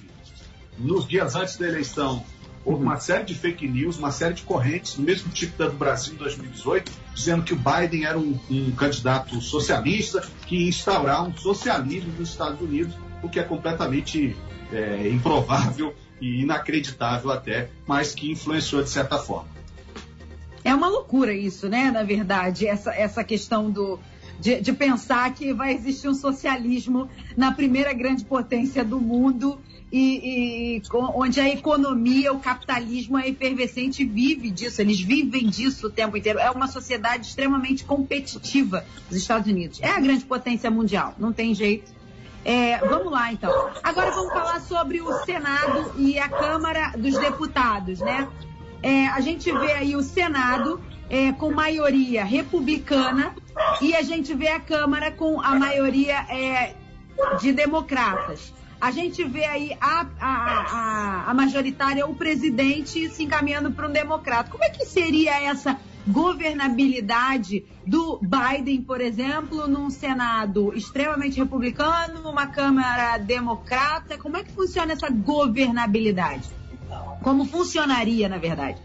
nos 0.79 1.09
dias 1.09 1.35
antes 1.35 1.57
da 1.57 1.67
eleição, 1.67 2.25
houve 2.65 2.85
uma 2.85 3.01
série 3.01 3.25
de 3.25 3.35
fake 3.35 3.67
news, 3.67 3.99
uma 3.99 4.13
série 4.13 4.35
de 4.35 4.43
correntes, 4.43 4.95
do 4.95 5.03
mesmo 5.03 5.29
tipo 5.33 5.59
da 5.59 5.67
do 5.67 5.77
Brasil 5.77 6.15
em 6.15 6.19
2018, 6.19 6.93
dizendo 7.13 7.43
que 7.43 7.53
o 7.53 7.57
Biden 7.57 8.05
era 8.05 8.17
um, 8.17 8.39
um 8.49 8.71
candidato 8.77 9.41
socialista 9.41 10.25
que 10.47 10.55
ia 10.55 10.69
instaurar 10.69 11.27
um 11.27 11.37
socialismo 11.37 12.13
nos 12.17 12.31
Estados 12.31 12.61
Unidos, 12.61 12.95
o 13.25 13.29
que 13.29 13.41
é 13.41 13.43
completamente 13.43 14.37
é, 14.73 15.09
improvável 15.09 15.93
e 16.21 16.43
inacreditável 16.43 17.33
até, 17.33 17.71
mas 17.89 18.15
que 18.15 18.31
influenciou 18.31 18.85
de 18.85 18.89
certa 18.89 19.19
forma. 19.19 19.56
É 20.67 20.75
uma 20.75 20.89
loucura 20.89 21.33
isso, 21.33 21.69
né? 21.69 21.93
Na 21.93 22.03
verdade, 22.03 22.67
essa, 22.67 22.93
essa 22.93 23.23
questão 23.23 23.71
do, 23.71 24.01
de, 24.41 24.61
de, 24.61 24.73
pensar 24.73 25.33
que 25.33 25.53
vai 25.53 25.73
existir 25.73 26.09
um 26.09 26.15
socialismo 26.15 27.09
na 27.37 27.53
primeira 27.53 27.93
grande 27.93 28.25
potência 28.25 28.85
do 28.85 29.01
mundo 29.01 29.61
e, 29.93 30.81
e, 30.81 30.83
onde 30.93 31.39
a 31.39 31.49
economia, 31.49 32.33
o 32.33 32.41
capitalismo 32.41 33.17
é 33.17 33.29
efervescente 33.29 34.05
vive 34.05 34.51
disso, 34.51 34.81
eles 34.81 35.01
vivem 35.01 35.47
disso 35.49 35.87
o 35.87 35.91
tempo 35.91 36.17
inteiro. 36.17 36.41
É 36.41 36.51
uma 36.51 36.67
sociedade 36.67 37.29
extremamente 37.29 37.85
competitiva, 37.85 38.85
os 39.09 39.17
Estados 39.17 39.49
Unidos. 39.49 39.81
É 39.81 39.91
a 39.91 40.01
grande 40.01 40.25
potência 40.25 40.69
mundial, 40.69 41.15
não 41.17 41.33
tem 41.33 41.55
jeito. 41.55 41.95
É, 42.45 42.79
vamos 42.79 43.13
lá, 43.13 43.33
então. 43.33 43.71
Agora 43.85 44.11
vamos 44.11 44.33
falar 44.33 44.61
sobre 44.63 45.01
o 45.01 45.13
Senado 45.25 45.93
e 45.97 46.19
a 46.19 46.29
Câmara 46.29 46.93
dos 46.97 47.17
Deputados, 47.19 48.01
né? 48.01 48.29
É, 48.83 49.09
a 49.09 49.21
gente 49.21 49.51
vê 49.51 49.73
aí 49.73 49.97
o 49.97 50.03
Senado 50.03 50.81
é, 51.09 51.33
com 51.33 51.53
maioria 51.53 52.25
republicana 52.25 53.35
e 53.81 53.95
a 53.95 54.03
gente 54.03 54.35
vê 54.35 54.49
a 54.49 54.61
Câmara 54.61 55.11
com 55.11 55.41
a 55.41 55.55
maioria 55.55 56.17
é, 56.29 56.75
de 57.41 57.53
democratas. 57.53 58.53
A 58.79 58.91
gente 58.91 59.25
vê 59.25 59.45
aí 59.45 59.77
a, 59.81 60.07
a, 60.21 60.31
a, 60.31 61.31
a 61.31 61.35
majoritária, 61.35 62.07
o 62.07 62.15
presidente 62.15 63.09
se 63.09 63.25
encaminhando 63.25 63.71
para 63.73 63.89
um 63.89 63.93
democrata. 63.93 64.51
Como 64.51 64.63
é 64.63 64.69
que 64.69 64.85
seria 64.85 65.43
essa 65.43 65.79
governabilidade 66.07 67.65
do 67.87 68.21
Biden, 68.23 68.83
por 68.83 69.01
exemplo, 69.01 69.67
num 69.67 69.89
Senado 69.89 70.73
extremamente 70.75 71.39
republicano, 71.39 72.29
uma 72.29 72.47
Câmara 72.47 73.17
democrata? 73.17 74.19
Como 74.19 74.37
é 74.37 74.45
que 74.45 74.53
funciona 74.53 74.93
essa 74.93 75.09
governabilidade? 75.09 76.56
Como 77.23 77.45
funcionaria, 77.45 78.29
na 78.29 78.39
verdade? 78.39 78.79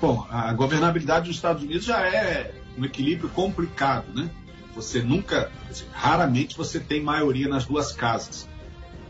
Bom, 0.00 0.26
a 0.30 0.52
governabilidade 0.52 1.26
dos 1.26 1.36
Estados 1.36 1.62
Unidos 1.62 1.84
já 1.84 2.00
é 2.00 2.52
um 2.76 2.84
equilíbrio 2.84 3.28
complicado, 3.30 4.12
né? 4.14 4.30
Você 4.74 5.02
nunca, 5.02 5.50
raramente 5.92 6.56
você 6.56 6.78
tem 6.80 7.02
maioria 7.02 7.48
nas 7.48 7.66
duas 7.66 7.92
casas. 7.92 8.48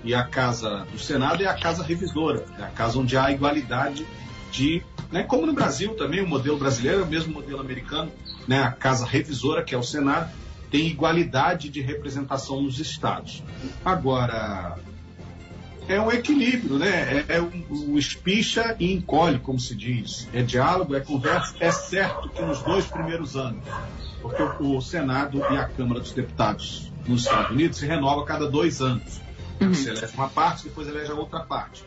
E 0.02 0.14
a 0.14 0.24
casa 0.24 0.86
do 0.90 0.98
Senado 0.98 1.42
é 1.42 1.46
a 1.46 1.58
casa 1.58 1.82
revisora, 1.82 2.44
é 2.58 2.62
a 2.62 2.68
casa 2.68 2.98
onde 2.98 3.16
há 3.16 3.30
igualdade 3.30 4.06
de, 4.50 4.82
né, 5.12 5.22
como 5.22 5.46
no 5.46 5.52
Brasil 5.52 5.94
também, 5.94 6.22
o 6.22 6.26
modelo 6.26 6.56
brasileiro 6.56 7.00
é 7.00 7.02
o 7.02 7.06
mesmo 7.06 7.34
modelo 7.34 7.60
americano, 7.60 8.10
né, 8.48 8.62
a 8.62 8.72
casa 8.72 9.04
revisora, 9.04 9.62
que 9.62 9.74
é 9.74 9.78
o 9.78 9.82
Senado, 9.82 10.30
tem 10.70 10.86
igualdade 10.86 11.68
de 11.68 11.80
representação 11.80 12.62
nos 12.62 12.78
estados. 12.78 13.42
Agora, 13.84 14.78
é 15.88 16.00
um 16.00 16.10
equilíbrio, 16.10 16.78
né? 16.78 17.24
É, 17.28 17.36
é 17.36 17.42
um, 17.42 17.64
um 17.70 17.98
espicha 17.98 18.76
e 18.78 18.92
encolhe, 18.92 19.38
como 19.38 19.58
se 19.58 19.74
diz. 19.74 20.28
É 20.32 20.42
diálogo, 20.42 20.94
é 20.94 21.00
conversa. 21.00 21.54
É 21.60 21.70
certo 21.70 22.28
que 22.28 22.42
nos 22.42 22.62
dois 22.62 22.86
primeiros 22.86 23.36
anos, 23.36 23.64
porque 24.22 24.42
o, 24.42 24.76
o 24.76 24.82
Senado 24.82 25.38
e 25.38 25.56
a 25.56 25.68
Câmara 25.68 26.00
dos 26.00 26.12
Deputados 26.12 26.90
nos 27.06 27.22
Estados 27.22 27.50
Unidos 27.50 27.78
se 27.78 27.86
renova 27.86 28.22
a 28.22 28.24
cada 28.24 28.48
dois 28.48 28.80
anos. 28.80 29.20
Uhum. 29.60 29.74
Você 29.74 29.90
elege 29.90 30.14
uma 30.14 30.28
parte, 30.28 30.64
depois 30.64 30.88
elege 30.88 31.10
a 31.10 31.14
outra 31.14 31.40
parte. 31.40 31.84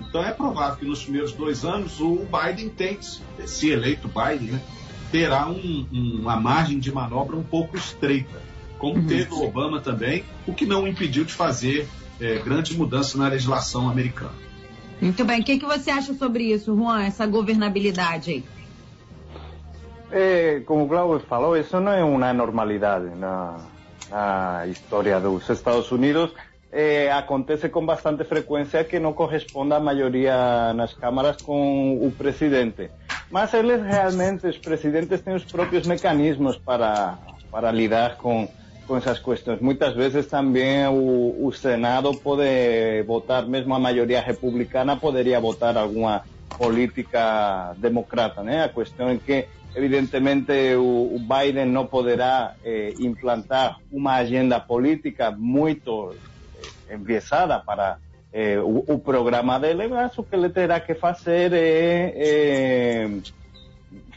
Então 0.00 0.22
é 0.24 0.32
provável 0.32 0.76
que 0.76 0.84
nos 0.84 1.02
primeiros 1.02 1.32
dois 1.32 1.64
anos 1.64 2.00
o 2.00 2.26
Biden 2.26 2.68
tem, 2.68 2.98
se 3.00 3.70
eleito 3.70 4.08
Biden, 4.08 4.52
né, 4.52 4.62
terá 5.10 5.48
um, 5.48 5.86
um, 5.92 6.18
uma 6.20 6.36
margem 6.36 6.78
de 6.78 6.92
manobra 6.92 7.36
um 7.36 7.42
pouco 7.42 7.76
estreita, 7.76 8.40
como 8.78 8.96
uhum. 8.96 9.06
teve 9.06 9.32
o 9.32 9.44
Obama 9.44 9.80
também, 9.80 10.24
o 10.46 10.52
que 10.52 10.66
não 10.66 10.86
impediu 10.86 11.24
de 11.24 11.32
fazer 11.32 11.88
é, 12.20 12.38
grande 12.38 12.76
mudança 12.76 13.18
na 13.18 13.28
legislação 13.28 13.88
americana. 13.88 14.46
Muito 15.00 15.24
bem. 15.24 15.40
O 15.40 15.44
que, 15.44 15.58
que 15.58 15.66
você 15.66 15.90
acha 15.90 16.14
sobre 16.14 16.44
isso, 16.44 16.74
Juan, 16.74 17.04
essa 17.04 17.26
governabilidade 17.26 18.30
aí? 18.30 18.44
É, 20.10 20.60
como 20.64 20.84
o 20.84 20.86
Glauber 20.86 21.20
falou, 21.26 21.56
isso 21.56 21.78
não 21.80 21.92
é 21.92 22.02
uma 22.02 22.32
normalidade 22.32 23.14
na, 23.16 23.58
na 24.10 24.66
história 24.66 25.20
dos 25.20 25.48
Estados 25.50 25.90
Unidos. 25.90 26.30
É, 26.72 27.10
acontece 27.12 27.68
com 27.68 27.84
bastante 27.84 28.24
frequência 28.24 28.84
que 28.84 28.98
não 28.98 29.12
corresponde 29.12 29.72
à 29.72 29.80
maioria 29.80 30.72
nas 30.74 30.92
câmaras 30.94 31.40
com 31.40 31.94
o 31.94 32.10
presidente. 32.10 32.90
Mas 33.30 33.52
eles 33.54 33.82
realmente, 33.82 34.46
os 34.46 34.58
presidentes, 34.58 35.20
têm 35.20 35.34
os 35.34 35.44
próprios 35.44 35.86
mecanismos 35.86 36.56
para, 36.56 37.18
para 37.50 37.72
lidar 37.72 38.16
com, 38.16 38.48
com 38.86 38.96
essas 38.96 39.18
questões. 39.18 39.60
Muitas 39.60 39.94
vezes 39.94 40.26
também 40.26 40.86
o, 40.86 41.46
o 41.46 41.52
Senado 41.52 42.14
pode 42.14 43.02
votar, 43.06 43.46
mesmo 43.46 43.74
a 43.74 43.78
maioria 43.78 44.20
republicana 44.20 44.96
poderia 44.96 45.40
votar 45.40 45.76
alguma 45.76 46.22
política 46.56 47.74
democrata, 47.76 48.42
né? 48.42 48.64
A 48.64 48.68
questão 48.68 49.08
é 49.08 49.16
que 49.16 49.46
evidentemente 49.74 50.52
o, 50.76 51.18
Biden 51.20 51.66
não 51.66 51.86
poderá 51.86 52.54
eh, 52.64 52.94
implantar 52.98 53.78
uma 53.92 54.14
agenda 54.14 54.58
política 54.58 55.30
muito 55.30 56.14
eh, 56.88 56.94
enviesada 56.94 57.58
para 57.58 57.98
eh, 58.32 58.58
o, 58.58 58.84
o, 58.88 58.98
programa 58.98 59.60
dele, 59.60 59.86
mas 59.88 60.16
o 60.16 60.22
que 60.22 60.34
ele 60.34 60.48
terá 60.48 60.80
que 60.80 60.94
fazer 60.94 61.52
é, 61.52 63.06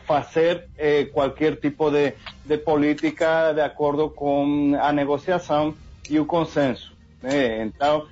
fazer 0.09 0.65
eh, 0.75 1.05
qualquer 1.13 1.57
tipo 1.57 1.91
de, 1.91 2.15
de, 2.43 2.57
política 2.57 3.53
de 3.53 3.61
acordo 3.61 4.09
com 4.09 4.75
a 4.81 4.91
negociação 4.91 5.75
e 6.09 6.19
o 6.19 6.25
consenso. 6.25 6.91
Né? 7.21 7.61
Então, 7.61 8.07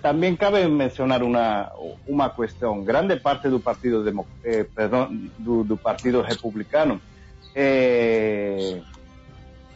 também 0.00 0.36
cabe 0.36 0.64
mencionar 0.68 1.24
uma 1.24 1.72
uma 2.06 2.30
questão. 2.30 2.84
Grande 2.84 3.16
parte 3.16 3.48
do 3.48 3.58
partido 3.58 4.04
demo, 4.04 4.24
eh, 4.44 4.62
perdão, 4.62 5.10
do, 5.36 5.64
do, 5.64 5.76
partido 5.76 6.22
republicano 6.22 7.00
eh, 7.52 8.80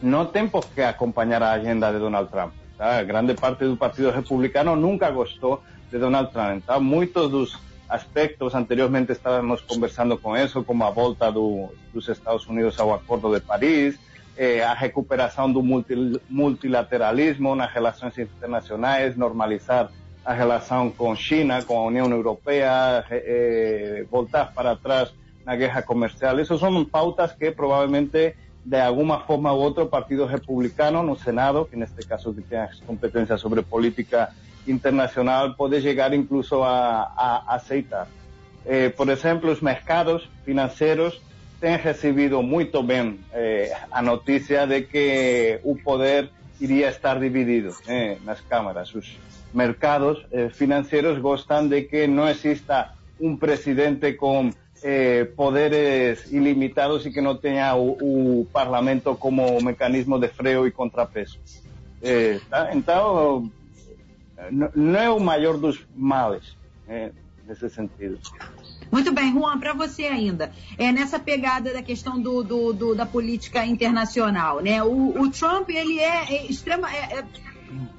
não 0.01 0.25
tem 0.25 0.47
por 0.47 0.65
que 0.65 0.81
acompanhar 0.81 1.43
a 1.43 1.51
agenda 1.51 1.91
de 1.91 1.99
Donald 1.99 2.29
Trump. 2.31 2.53
Tá? 2.77 3.03
Grande 3.03 3.33
parte 3.33 3.65
do 3.65 3.75
partido 3.75 4.11
republicano 4.11 4.77
nunca 4.77 5.11
gostou 5.11 5.61
de 5.91 5.99
Donald 5.99 6.31
Trump. 6.31 6.63
Então, 6.63 6.79
muitos 6.79 7.29
dos 7.29 7.68
aspectos, 7.89 8.53
anteriormente 8.53 9.11
estávamos 9.11 9.61
conversando 9.61 10.17
com 10.17 10.37
isso, 10.37 10.63
como 10.63 10.83
a 10.83 10.91
volta 10.91 11.31
do, 11.31 11.69
dos 11.91 12.07
Estados 12.07 12.45
Unidos 12.47 12.79
ao 12.79 12.93
Acordo 12.93 13.33
de 13.33 13.41
Paris, 13.41 13.99
eh, 14.37 14.63
a 14.63 14.73
recuperação 14.73 15.51
do 15.51 15.63
multi, 15.63 15.95
multilateralismo 16.29 17.55
nas 17.55 17.73
relações 17.73 18.17
internacionais, 18.17 19.17
normalizar 19.17 19.89
a 20.23 20.33
relação 20.33 20.91
com 20.91 21.15
China, 21.15 21.63
com 21.63 21.79
a 21.79 21.85
União 21.85 22.09
Europeia, 22.11 23.03
eh, 23.09 24.05
voltar 24.11 24.53
para 24.53 24.75
trás 24.75 25.11
na 25.43 25.55
guerra 25.55 25.81
comercial. 25.81 26.37
Essas 26.37 26.59
são 26.59 26.85
pautas 26.85 27.33
que 27.33 27.49
provavelmente 27.49 28.35
de 28.63 28.79
alguma 28.79 29.21
forma 29.21 29.51
ou 29.51 29.61
outra 29.61 29.83
o 29.83 29.87
Partido 29.87 30.25
Republicano 30.25 31.01
no 31.01 31.17
Senado, 31.17 31.65
que 31.65 31.75
neste 31.75 32.05
caso 32.05 32.33
que 32.33 32.41
tem 32.41 32.59
as 32.59 32.79
competências 32.81 33.41
sobre 33.41 33.63
política 33.63 34.29
internacional 34.67 35.55
pode 35.55 35.81
chegar 35.81 36.13
incluso 36.13 36.63
a, 36.63 37.11
a 37.15 37.55
aceitar. 37.55 38.07
Eh, 38.65 38.89
por 38.89 39.09
exemplo, 39.09 39.51
os 39.51 39.61
mercados 39.61 40.29
financeiros 40.45 41.21
têm 41.59 41.77
recebido 41.77 42.41
muito 42.41 42.81
bem 42.83 43.19
eh, 43.33 43.75
a 43.91 44.01
notícia 44.01 44.67
de 44.67 44.81
que 44.83 45.59
o 45.63 45.75
poder 45.75 46.29
iria 46.59 46.89
estar 46.89 47.19
dividido 47.19 47.75
eh, 47.87 48.17
nas 48.23 48.41
câmaras. 48.41 48.93
Os 48.93 49.17
mercados 49.53 50.25
eh, 50.31 50.49
financeiros 50.49 51.19
gostam 51.19 51.67
de 51.67 51.83
que 51.83 52.07
não 52.07 52.27
exista 52.29 52.93
um 53.19 53.35
presidente 53.35 54.13
com 54.13 54.51
eh, 54.83 55.25
poderes 55.35 56.31
ilimitados 56.31 57.05
e 57.05 57.11
que 57.11 57.21
não 57.21 57.35
tenha 57.35 57.75
o, 57.75 58.41
o, 58.41 58.45
parlamento 58.45 59.15
como 59.15 59.61
mecanismo 59.61 60.19
de 60.19 60.27
freio 60.29 60.65
e 60.67 60.71
contrapeso. 60.71 61.39
Eh, 62.01 62.39
tá? 62.49 62.69
Então, 62.73 63.51
não 64.51 64.99
é 64.99 65.09
o 65.09 65.19
maior 65.19 65.57
dos 65.57 65.85
males, 65.95 66.57
né, 66.87 67.11
nesse 67.47 67.69
sentido. 67.69 68.19
Muito 68.91 69.11
bem, 69.11 69.31
Juan, 69.31 69.59
para 69.59 69.73
você 69.73 70.05
ainda, 70.05 70.51
é 70.77 70.91
nessa 70.91 71.19
pegada 71.19 71.71
da 71.71 71.81
questão 71.81 72.19
do, 72.19 72.43
do, 72.43 72.73
do 72.73 72.95
da 72.95 73.05
política 73.05 73.63
internacional, 73.65 74.61
né? 74.61 74.83
O, 74.83 75.21
o 75.21 75.29
Trump 75.29 75.69
ele 75.69 75.99
é, 75.99 76.33
é 76.33 76.45
extrema, 76.47 76.91
é, 76.91 77.19
é, 77.19 77.25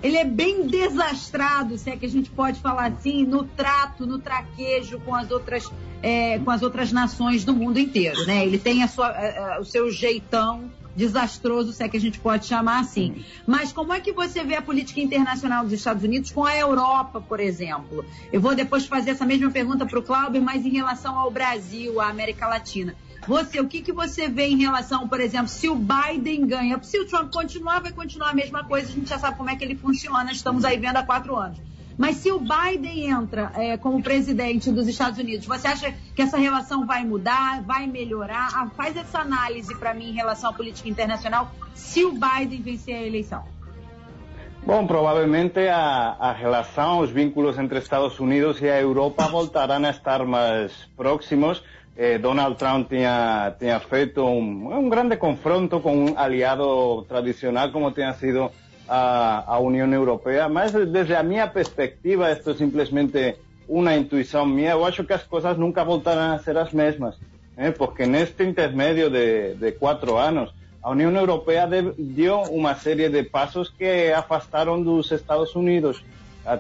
ele 0.03 0.17
é 0.17 0.25
bem 0.25 0.67
desastrado, 0.67 1.79
se 1.79 1.91
é 1.91 1.97
que 1.97 2.07
a 2.07 2.09
gente 2.09 2.29
pode 2.31 2.61
falar 2.61 2.87
assim, 2.87 3.25
no 3.25 3.45
trato, 3.45 4.05
no 4.05 4.19
traquejo 4.19 4.99
com 5.01 5.15
as 5.15 5.31
outras, 5.31 5.71
é, 6.03 6.41
com 6.41 6.51
as 6.51 6.63
outras 6.63 6.91
nações 6.91 7.45
do 7.45 7.55
mundo 7.55 7.79
inteiro, 7.79 8.27
né? 8.27 8.45
Ele 8.45 8.59
tem 8.59 8.83
a 8.83 8.89
sua, 8.89 9.07
a, 9.07 9.57
a, 9.57 9.61
o 9.61 9.65
seu 9.65 9.93
jeitão 9.93 10.71
desastroso, 10.96 11.72
se 11.72 11.83
é 11.83 11.88
que 11.88 11.96
a 11.96 12.00
gente 12.00 12.18
pode 12.18 12.46
chamar 12.46 12.81
assim. 12.81 13.24
Mas 13.46 13.72
como 13.72 13.92
é 13.92 14.00
que 14.00 14.12
você 14.12 14.44
vê 14.44 14.57
a 14.57 14.62
política 14.62 15.00
internacional 15.00 15.64
dos 15.64 15.72
Estados 15.72 16.03
Unidos 16.03 16.31
com 16.31 16.44
a 16.44 16.57
Europa, 16.57 17.20
por 17.20 17.40
exemplo? 17.40 18.05
Eu 18.33 18.40
vou 18.40 18.55
depois 18.55 18.87
fazer 18.87 19.11
essa 19.11 19.26
mesma 19.26 19.50
pergunta 19.50 19.87
para 19.87 19.98
o 19.98 20.03
Cláudio, 20.03 20.42
mas 20.42 20.64
em 20.64 20.70
relação 20.70 21.18
ao 21.18 21.31
Brasil, 21.31 22.00
à 22.00 22.09
América 22.09 22.46
Latina. 22.46 22.94
Você, 23.26 23.61
o 23.61 23.68
que, 23.68 23.83
que 23.83 23.92
você 23.92 24.29
vê 24.29 24.46
em 24.46 24.59
relação, 24.59 25.07
por 25.07 25.20
exemplo, 25.20 25.48
se 25.48 25.68
o 25.68 25.76
Biden 25.76 26.46
ganha? 26.46 26.83
Se 26.83 26.98
o 26.98 27.07
Trump 27.07 27.33
continuar, 27.33 27.81
vai 27.81 27.92
continuar 27.92 28.31
a 28.31 28.35
mesma 28.35 28.64
coisa, 28.64 28.88
a 28.88 28.92
gente 28.92 29.09
já 29.09 29.18
sabe 29.18 29.37
como 29.37 29.50
é 29.50 29.57
que 29.57 29.62
ele 29.62 29.76
funciona, 29.76 30.33
estamos 30.33 30.64
aí 30.64 30.79
vendo 30.79 30.96
há 30.96 31.03
quatro 31.03 31.37
anos. 31.37 31.59
Mas 32.01 32.17
se 32.17 32.33
o 32.33 32.41
Biden 32.41 33.11
entra 33.11 33.53
é, 33.55 33.77
como 33.77 34.03
presidente 34.03 34.73
dos 34.73 34.89
Estados 34.89 35.19
Unidos, 35.19 35.45
você 35.45 35.69
acha 35.69 35.95
que 36.17 36.23
essa 36.23 36.39
relação 36.39 36.87
vai 36.87 37.05
mudar, 37.05 37.63
vai 37.63 37.87
melhorar? 37.87 38.49
Ah, 38.55 38.71
faz 38.75 38.97
essa 38.97 39.19
análise 39.19 39.77
para 39.77 39.93
mim 39.93 40.09
em 40.09 40.15
relação 40.15 40.49
à 40.49 40.53
política 40.55 40.89
internacional 40.89 41.51
se 41.75 42.03
o 42.03 42.13
Biden 42.13 42.63
vencer 42.63 42.95
a 42.95 43.03
eleição. 43.03 43.45
Bom, 44.65 44.87
provavelmente 44.87 45.59
a, 45.69 46.17
a, 46.19 46.33
relação, 46.33 47.01
os 47.01 47.11
vínculos 47.11 47.59
entre 47.59 47.79
Estados 47.79 48.19
Unidos 48.19 48.63
e 48.63 48.71
a 48.71 48.81
Europa 48.81 49.29
voltarão 49.29 49.85
a 49.85 49.91
estar 49.91 50.25
mais 50.25 50.73
próximos. 50.97 51.63
Eh, 51.95 52.17
Donald 52.17 52.57
Trump 52.57 52.89
tinha, 52.89 53.55
tinha 53.59 53.79
feito 53.79 54.25
um, 54.25 54.75
um 54.75 54.89
grande 54.89 55.19
confronto 55.19 55.81
com 55.81 56.07
um 56.07 56.19
aliado 56.19 57.03
tradicional 57.03 57.71
como 57.71 57.91
tinha 57.91 58.15
sido 58.15 58.51
a, 58.90 59.44
a 59.46 59.59
União 59.61 59.88
Europeia, 59.92 60.48
mas 60.48 60.72
desde 60.72 61.14
a 61.14 61.22
minha 61.22 61.46
perspectiva, 61.46 62.33
isto 62.33 62.50
é 62.50 62.55
simplesmente 62.55 63.37
uma 63.68 63.94
intuição 63.94 64.44
minha, 64.44 64.72
eu 64.72 64.85
acho 64.85 65.05
que 65.05 65.12
as 65.12 65.22
coisas 65.22 65.57
nunca 65.57 65.85
voltarão 65.85 66.35
a 66.35 66.38
ser 66.40 66.59
as 66.59 66.72
mesmas, 66.72 67.14
eh? 67.57 67.70
porque 67.70 68.05
neste 68.05 68.42
intermédio 68.42 69.09
de, 69.09 69.55
de 69.55 69.70
quatro 69.72 70.16
anos, 70.16 70.53
a 70.83 70.90
União 70.90 71.14
Europeia 71.14 71.68
deu 71.96 72.40
uma 72.50 72.74
série 72.74 73.09
de 73.09 73.22
passos 73.22 73.68
que 73.68 74.11
afastaram 74.12 74.83
dos 74.83 75.12
Estados 75.12 75.55
Unidos, 75.55 76.03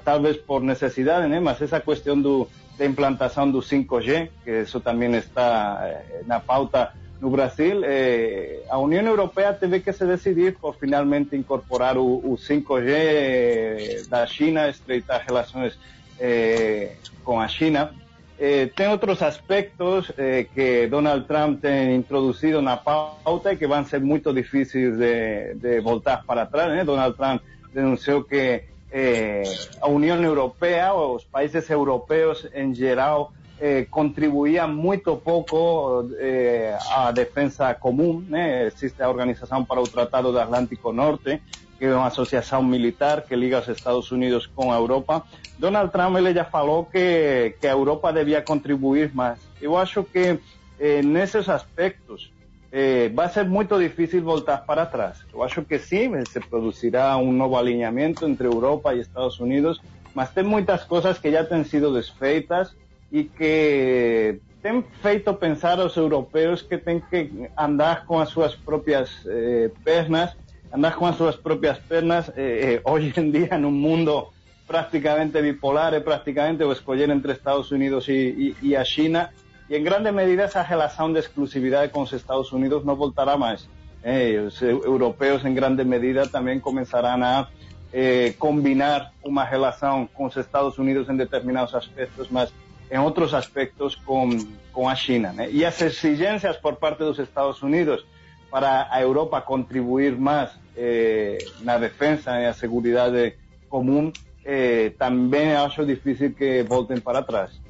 talvez 0.04 0.36
por 0.36 0.62
necessidade, 0.62 1.26
né? 1.26 1.40
mas 1.40 1.60
essa 1.60 1.80
questão 1.80 2.20
do, 2.20 2.46
da 2.78 2.86
implantação 2.86 3.50
do 3.50 3.58
5G, 3.58 4.28
que 4.44 4.60
isso 4.60 4.78
também 4.78 5.12
está 5.16 5.80
eh, 5.82 6.22
na 6.26 6.38
pauta 6.38 6.92
no 7.20 7.28
Brasil, 7.30 7.82
eh, 7.84 8.62
a 8.68 8.78
União 8.78 9.04
Europeia 9.04 9.52
teve 9.52 9.80
que 9.80 9.92
se 9.92 10.06
decidir 10.06 10.56
por 10.56 10.76
finalmente 10.76 11.36
incorporar 11.36 11.98
o, 11.98 12.16
o 12.24 12.36
5G 12.36 12.88
eh, 12.88 14.02
da 14.08 14.26
China, 14.26 14.68
estreitar 14.68 15.24
relações 15.26 15.78
eh, 16.18 16.96
com 17.22 17.38
a 17.38 17.46
China. 17.46 17.92
Eh, 18.38 18.70
tem 18.74 18.88
outros 18.88 19.20
aspectos 19.20 20.10
eh, 20.16 20.46
que 20.54 20.86
Donald 20.86 21.26
Trump 21.26 21.60
tem 21.60 21.94
introduzido 21.94 22.62
na 22.62 22.78
pauta 22.78 23.52
e 23.52 23.56
que 23.56 23.66
vão 23.66 23.84
ser 23.84 24.00
muito 24.00 24.32
difíceis 24.32 24.96
de, 24.96 25.80
voltar 25.82 26.24
para 26.24 26.46
trás. 26.46 26.72
Né? 26.72 26.82
Donald 26.82 27.14
Trump 27.18 27.42
denunciou 27.74 28.24
que 28.24 28.64
eh, 28.90 29.42
a 29.78 29.88
União 29.88 30.16
Europeia, 30.22 30.94
os 30.94 31.22
países 31.22 31.68
europeus 31.68 32.48
em 32.54 32.74
geral, 32.74 33.30
eh, 33.60 33.86
contribuía 33.90 34.66
muito 34.66 35.18
pouco 35.18 36.08
eh, 36.18 36.76
à 36.90 37.12
defesa 37.12 37.74
comum. 37.74 38.24
Né? 38.26 38.66
Existe 38.66 39.02
a 39.02 39.08
Organização 39.08 39.64
para 39.64 39.80
o 39.80 39.84
Tratado 39.84 40.32
do 40.32 40.40
Atlântico 40.40 40.92
Norte, 40.92 41.42
que 41.78 41.84
é 41.84 41.94
uma 41.94 42.06
associação 42.06 42.62
militar 42.62 43.22
que 43.22 43.36
liga 43.36 43.60
os 43.60 43.68
Estados 43.68 44.10
Unidos 44.10 44.46
com 44.46 44.72
a 44.72 44.76
Europa. 44.76 45.24
Donald 45.58 45.92
Trump 45.92 46.16
ele 46.16 46.32
já 46.32 46.44
falou 46.44 46.86
que, 46.86 47.54
que 47.60 47.66
a 47.66 47.72
Europa 47.72 48.10
devia 48.12 48.40
contribuir 48.40 49.14
mais. 49.14 49.38
Eu 49.60 49.76
acho 49.76 50.04
que 50.04 50.38
eh, 50.78 51.02
nesses 51.02 51.46
aspectos 51.46 52.32
eh, 52.72 53.10
vai 53.12 53.28
ser 53.28 53.44
muito 53.44 53.78
difícil 53.78 54.22
voltar 54.22 54.58
para 54.64 54.86
trás. 54.86 55.18
Eu 55.34 55.42
acho 55.42 55.62
que 55.62 55.78
sim, 55.78 56.12
se 56.24 56.40
produzirá 56.40 57.16
um 57.18 57.30
novo 57.30 57.58
alinhamento 57.58 58.26
entre 58.26 58.46
Europa 58.46 58.94
e 58.94 59.00
Estados 59.00 59.38
Unidos, 59.38 59.82
mas 60.14 60.30
tem 60.30 60.44
muitas 60.44 60.84
coisas 60.84 61.18
que 61.18 61.30
já 61.30 61.44
têm 61.44 61.62
sido 61.64 61.92
desfeitas 61.92 62.74
e 63.10 63.24
que 63.24 64.40
tem 64.62 64.84
feito 65.02 65.32
pensar 65.34 65.80
aos 65.80 65.96
europeus 65.96 66.62
que 66.62 66.76
têm 66.78 67.00
que 67.00 67.48
andar 67.56 68.04
com 68.06 68.18
as 68.18 68.28
suas 68.28 68.54
próprias 68.54 69.10
eh, 69.26 69.70
pernas, 69.82 70.36
andar 70.72 70.96
com 70.96 71.06
as 71.06 71.16
suas 71.16 71.36
próprias 71.36 71.78
pernas, 71.78 72.28
eh, 72.36 72.74
eh, 72.74 72.80
hoje 72.88 73.12
em 73.16 73.30
dia, 73.30 73.58
num 73.58 73.70
mundo 73.72 74.28
prácticamente 74.66 75.40
bipolar, 75.42 75.94
é 75.94 76.00
praticamente 76.00 76.62
o 76.62 76.72
escolher 76.72 77.10
entre 77.10 77.32
Estados 77.32 77.70
Unidos 77.72 78.06
e, 78.08 78.54
e, 78.62 78.68
e 78.68 78.76
a 78.76 78.84
China, 78.84 79.30
e 79.68 79.76
em 79.76 79.82
grande 79.82 80.12
medida 80.12 80.42
essa 80.42 80.62
relação 80.62 81.12
de 81.12 81.18
exclusividade 81.18 81.90
com 81.92 82.02
os 82.02 82.12
Estados 82.12 82.52
Unidos 82.52 82.84
não 82.84 82.94
voltará 82.94 83.36
mais. 83.36 83.68
Eh, 84.02 84.40
os 84.46 84.60
europeus, 84.62 85.44
em 85.44 85.54
grande 85.54 85.84
medida, 85.84 86.26
também 86.26 86.60
começarão 86.60 87.22
a 87.22 87.48
eh, 87.92 88.34
combinar 88.38 89.12
uma 89.22 89.44
relação 89.44 90.08
com 90.14 90.26
os 90.26 90.36
Estados 90.36 90.78
Unidos 90.78 91.08
em 91.08 91.16
determinados 91.16 91.74
aspectos, 91.74 92.28
mas 92.30 92.52
em 92.90 92.98
outros 92.98 93.34
aspectos 93.34 93.94
com, 93.94 94.30
com 94.72 94.88
a 94.88 94.94
China. 94.94 95.32
Né? 95.32 95.50
E 95.50 95.64
as 95.64 95.80
exigências 95.80 96.56
por 96.56 96.76
parte 96.76 96.98
dos 96.98 97.18
Estados 97.18 97.62
Unidos 97.62 98.04
para 98.50 98.88
a 98.90 99.00
Europa 99.00 99.40
contribuir 99.40 100.16
mais 100.16 100.50
eh, 100.76 101.38
na 101.60 101.78
defesa 101.78 102.40
e 102.40 102.46
a 102.46 102.52
segurança 102.52 103.32
comum, 103.68 104.12
eh, 104.44 104.92
também 104.98 105.54
acho 105.54 105.86
difícil 105.86 106.32
que 106.32 106.62
voltem 106.64 106.98
para 106.98 107.22
trás. 107.22 107.60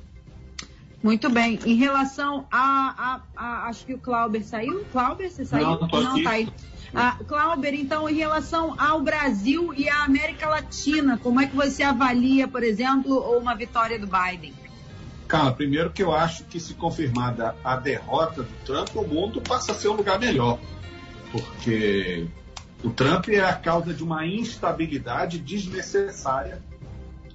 Muito 1.02 1.30
bem. 1.30 1.58
Em 1.64 1.76
relação 1.76 2.46
a, 2.50 3.20
a, 3.36 3.44
a, 3.44 3.68
Acho 3.68 3.86
que 3.86 3.94
o 3.94 3.98
Clauber 3.98 4.44
saiu. 4.44 4.84
Clauber, 4.92 5.30
você 5.30 5.44
saiu? 5.44 5.66
Não, 5.66 5.88
não 5.88 6.18
está 6.18 6.30
aí. 6.30 6.48
Ah, 6.94 7.16
Clauber, 7.26 7.74
então, 7.74 8.08
em 8.08 8.14
relação 8.14 8.74
ao 8.78 9.00
Brasil 9.00 9.72
e 9.74 9.88
à 9.88 10.04
América 10.04 10.48
Latina, 10.48 11.18
como 11.22 11.40
é 11.40 11.46
que 11.46 11.54
você 11.54 11.82
avalia, 11.82 12.48
por 12.48 12.62
exemplo, 12.62 13.38
uma 13.38 13.54
vitória 13.54 13.98
do 13.98 14.06
Biden? 14.06 14.52
Cara, 15.30 15.52
primeiro 15.52 15.90
que 15.90 16.02
eu 16.02 16.12
acho 16.12 16.42
que 16.42 16.58
se 16.58 16.74
confirmada 16.74 17.54
a 17.62 17.76
derrota 17.76 18.42
do 18.42 18.52
Trump, 18.64 18.88
o 18.96 19.06
mundo 19.06 19.40
passa 19.40 19.70
a 19.70 19.74
ser 19.76 19.86
um 19.86 19.92
lugar 19.92 20.18
melhor. 20.18 20.58
Porque 21.30 22.26
o 22.82 22.90
Trump 22.90 23.28
é 23.28 23.38
a 23.38 23.54
causa 23.54 23.94
de 23.94 24.02
uma 24.02 24.26
instabilidade 24.26 25.38
desnecessária 25.38 26.60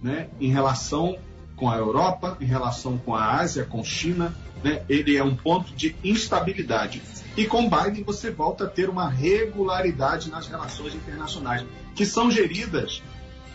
né, 0.04 0.28
em 0.42 0.52
relação 0.52 1.18
com 1.56 1.70
a 1.70 1.78
Europa, 1.78 2.38
em 2.42 2.46
relação 2.46 2.98
com 2.98 3.16
a 3.16 3.38
Ásia, 3.40 3.64
com 3.64 3.82
China. 3.82 4.36
Né, 4.62 4.84
ele 4.90 5.16
é 5.16 5.24
um 5.24 5.34
ponto 5.34 5.74
de 5.74 5.96
instabilidade. 6.04 7.02
E 7.38 7.46
com 7.46 7.70
Biden 7.70 8.04
você 8.04 8.30
volta 8.30 8.66
a 8.66 8.68
ter 8.68 8.90
uma 8.90 9.08
regularidade 9.08 10.30
nas 10.30 10.48
relações 10.48 10.94
internacionais, 10.96 11.64
que 11.96 12.06
são 12.06 12.30
geridas 12.30 13.02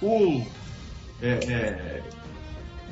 por 0.00 0.46
é, 1.20 1.28
é, 1.28 2.02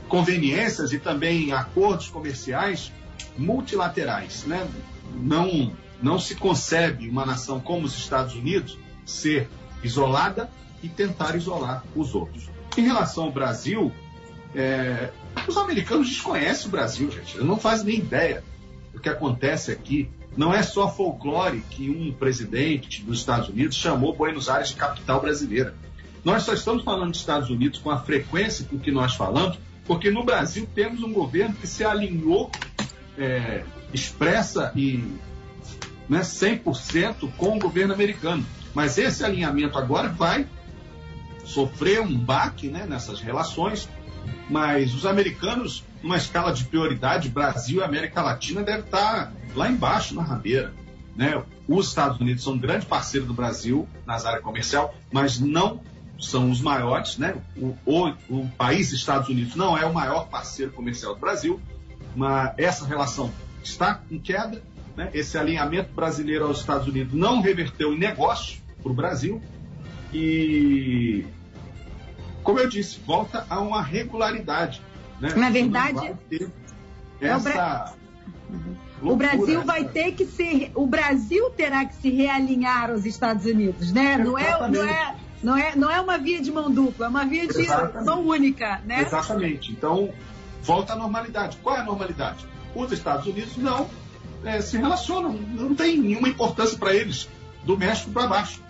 conveniências 0.08 0.92
e 0.92 0.98
também 0.98 1.52
acordos 1.52 2.08
comerciais 2.08 2.92
multilaterais. 3.36 4.44
Né? 4.44 4.66
Não, 5.14 5.72
não 6.02 6.18
se 6.18 6.34
concebe 6.34 7.08
uma 7.08 7.24
nação 7.24 7.60
como 7.60 7.86
os 7.86 7.96
Estados 7.96 8.34
Unidos 8.34 8.78
ser 9.04 9.48
isolada 9.82 10.50
e 10.82 10.88
tentar 10.88 11.36
isolar 11.36 11.84
os 11.94 12.14
outros. 12.14 12.48
Em 12.76 12.82
relação 12.82 13.24
ao 13.24 13.32
Brasil, 13.32 13.92
é, 14.54 15.10
os 15.46 15.56
americanos 15.56 16.08
desconhecem 16.08 16.68
o 16.68 16.70
Brasil, 16.70 17.10
gente. 17.10 17.36
Eles 17.36 17.46
não 17.46 17.58
fazem 17.58 17.86
nem 17.86 17.98
ideia 17.98 18.42
do 18.92 19.00
que 19.00 19.08
acontece 19.08 19.70
aqui. 19.70 20.08
Não 20.36 20.54
é 20.54 20.62
só 20.62 20.88
folclore 20.88 21.62
que 21.70 21.90
um 21.90 22.12
presidente 22.12 23.02
dos 23.02 23.18
Estados 23.18 23.48
Unidos 23.48 23.76
chamou 23.76 24.14
Buenos 24.14 24.48
Aires 24.48 24.68
de 24.68 24.76
capital 24.76 25.20
brasileira. 25.20 25.74
Nós 26.24 26.42
só 26.42 26.52
estamos 26.52 26.84
falando 26.84 27.10
dos 27.10 27.20
Estados 27.20 27.50
Unidos 27.50 27.78
com 27.78 27.90
a 27.90 27.98
frequência 27.98 28.64
com 28.64 28.78
que 28.78 28.90
nós 28.90 29.14
falamos, 29.14 29.58
porque 29.88 30.10
no 30.10 30.22
Brasil 30.22 30.68
temos 30.74 31.02
um 31.02 31.12
governo 31.12 31.54
que 31.54 31.66
se 31.66 31.82
alinhou 31.82 32.50
é, 33.16 33.64
expressa 33.92 34.70
e 34.76 35.02
né, 36.08 36.20
100% 36.20 37.32
com 37.38 37.56
o 37.56 37.58
governo 37.58 37.94
americano. 37.94 38.44
Mas 38.74 38.98
esse 38.98 39.24
alinhamento 39.24 39.78
agora 39.78 40.10
vai 40.10 40.46
sofrer 41.42 42.02
um 42.02 42.16
baque 42.16 42.68
né, 42.68 42.84
nessas 42.86 43.20
relações, 43.20 43.88
mas 44.50 44.94
os 44.94 45.06
americanos, 45.06 45.82
numa 46.02 46.18
escala 46.18 46.52
de 46.52 46.64
prioridade, 46.64 47.30
Brasil 47.30 47.80
e 47.80 47.82
América 47.82 48.20
Latina 48.20 48.62
deve 48.62 48.80
estar 48.80 49.32
lá 49.54 49.70
embaixo 49.70 50.14
na 50.14 50.22
rabeira. 50.22 50.74
Né? 51.16 51.42
Os 51.66 51.88
Estados 51.88 52.20
Unidos 52.20 52.44
são 52.44 52.52
um 52.52 52.58
grande 52.58 52.84
parceiro 52.84 53.26
do 53.26 53.32
Brasil 53.32 53.88
nas 54.06 54.26
áreas 54.26 54.42
comercial, 54.42 54.94
mas 55.10 55.40
não 55.40 55.80
são 56.18 56.50
os 56.50 56.60
maiores, 56.60 57.16
né? 57.16 57.36
O, 57.56 57.76
o, 57.86 58.08
o, 58.28 58.48
país 58.56 58.92
Estados 58.92 59.28
Unidos 59.28 59.54
não 59.54 59.78
é 59.78 59.86
o 59.86 59.94
maior 59.94 60.28
parceiro 60.28 60.72
comercial 60.72 61.14
do 61.14 61.20
Brasil, 61.20 61.60
mas 62.16 62.52
essa 62.56 62.84
relação 62.84 63.30
está 63.62 64.00
em 64.10 64.18
queda. 64.18 64.62
Né? 64.96 65.10
Esse 65.14 65.38
alinhamento 65.38 65.92
brasileiro 65.92 66.46
aos 66.46 66.58
Estados 66.58 66.88
Unidos 66.88 67.14
não 67.14 67.40
reverteu 67.40 67.94
em 67.94 67.98
negócio 67.98 68.60
para 68.82 68.90
o 68.90 68.94
Brasil 68.94 69.40
e, 70.12 71.24
como 72.42 72.58
eu 72.58 72.68
disse, 72.68 72.98
volta 73.06 73.46
a 73.48 73.60
uma 73.60 73.80
regularidade. 73.80 74.82
Né? 75.20 75.32
Na 75.34 75.50
verdade, 75.50 76.14
essa 77.20 77.94
o 79.00 79.14
Brasil 79.14 79.62
vai 79.62 79.84
ter 79.84 80.12
que 80.12 80.26
ser, 80.26 80.72
o 80.74 80.86
Brasil 80.86 81.50
terá 81.50 81.84
que 81.84 81.94
se 81.94 82.10
realinhar 82.10 82.90
aos 82.90 83.04
Estados 83.04 83.44
Unidos, 83.44 83.92
né? 83.92 84.18
Não 84.18 84.36
é, 84.36 84.68
não 84.68 84.82
é 84.82 85.14
não 85.42 85.56
é, 85.56 85.76
não 85.76 85.90
é 85.90 86.00
uma 86.00 86.18
via 86.18 86.40
de 86.40 86.50
mão 86.50 86.70
dupla, 86.70 87.06
é 87.06 87.08
uma 87.08 87.24
via 87.24 87.46
de 87.46 87.60
Exatamente. 87.60 88.06
mão 88.06 88.26
única, 88.26 88.80
né? 88.84 89.02
Exatamente. 89.02 89.72
Então, 89.72 90.12
volta 90.62 90.92
à 90.92 90.96
normalidade. 90.96 91.58
Qual 91.62 91.76
é 91.76 91.80
a 91.80 91.84
normalidade? 91.84 92.46
Os 92.74 92.92
Estados 92.92 93.26
Unidos 93.26 93.56
não 93.56 93.88
é, 94.44 94.60
se 94.60 94.76
relacionam, 94.76 95.32
não 95.32 95.74
tem 95.74 95.98
nenhuma 95.98 96.28
importância 96.28 96.76
para 96.78 96.94
eles, 96.94 97.28
do 97.64 97.76
México 97.76 98.10
para 98.10 98.26
baixo. 98.26 98.62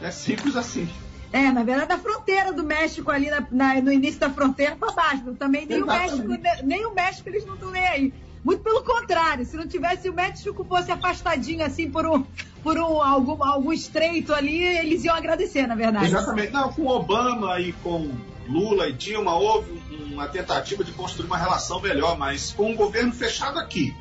É 0.00 0.10
simples 0.10 0.56
assim. 0.56 0.88
É, 1.32 1.50
na 1.52 1.62
verdade, 1.62 1.92
a 1.92 1.98
fronteira 1.98 2.52
do 2.52 2.64
México 2.64 3.10
ali 3.10 3.28
na, 3.28 3.46
na, 3.50 3.80
no 3.80 3.92
início 3.92 4.18
da 4.18 4.30
fronteira 4.30 4.76
para 4.76 4.92
baixo. 4.92 5.34
Também 5.38 5.66
nem 5.66 5.82
o 5.82 5.86
México, 5.86 6.28
nem 6.64 6.86
o 6.86 6.94
México 6.94 7.28
eles 7.28 7.44
não 7.44 7.54
estão 7.54 7.70
nem 7.70 7.86
aí. 7.86 8.14
Muito 8.48 8.62
pelo 8.62 8.82
contrário, 8.82 9.44
se 9.44 9.58
não 9.58 9.68
tivesse 9.68 10.08
o 10.08 10.14
México 10.14 10.64
fosse 10.64 10.90
afastadinho 10.90 11.62
assim 11.62 11.90
por 11.90 12.06
um, 12.06 12.24
por 12.62 12.78
um, 12.78 13.02
algum, 13.02 13.44
algum 13.44 13.70
estreito 13.70 14.32
ali, 14.32 14.62
eles 14.62 15.04
iam 15.04 15.14
agradecer, 15.14 15.66
na 15.66 15.74
verdade. 15.74 16.06
Exatamente. 16.06 16.50
Não, 16.50 16.72
com 16.72 16.86
Obama 16.86 17.60
e 17.60 17.74
com 17.74 18.10
Lula 18.48 18.88
e 18.88 18.94
Dilma 18.94 19.34
houve 19.34 19.78
uma 20.10 20.26
tentativa 20.28 20.82
de 20.82 20.92
construir 20.92 21.26
uma 21.26 21.36
relação 21.36 21.78
melhor, 21.82 22.16
mas 22.16 22.50
com 22.50 22.72
o 22.72 22.74
governo 22.74 23.12
fechado 23.12 23.58
aqui, 23.58 23.94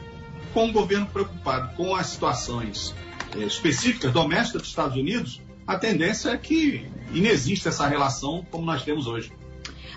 com 0.54 0.70
o 0.70 0.72
governo 0.72 1.08
preocupado 1.08 1.76
com 1.76 1.94
as 1.94 2.08
situações 2.08 2.96
eh, 3.36 3.40
específicas 3.40 4.14
domésticas 4.14 4.62
dos 4.62 4.70
Estados 4.70 4.96
Unidos, 4.96 5.42
a 5.68 5.78
tendência 5.78 6.30
é 6.30 6.38
que 6.38 6.90
inexista 7.12 7.68
essa 7.68 7.86
relação 7.86 8.48
como 8.50 8.66
nós 8.66 8.82
temos 8.82 9.08
hoje. 9.08 9.30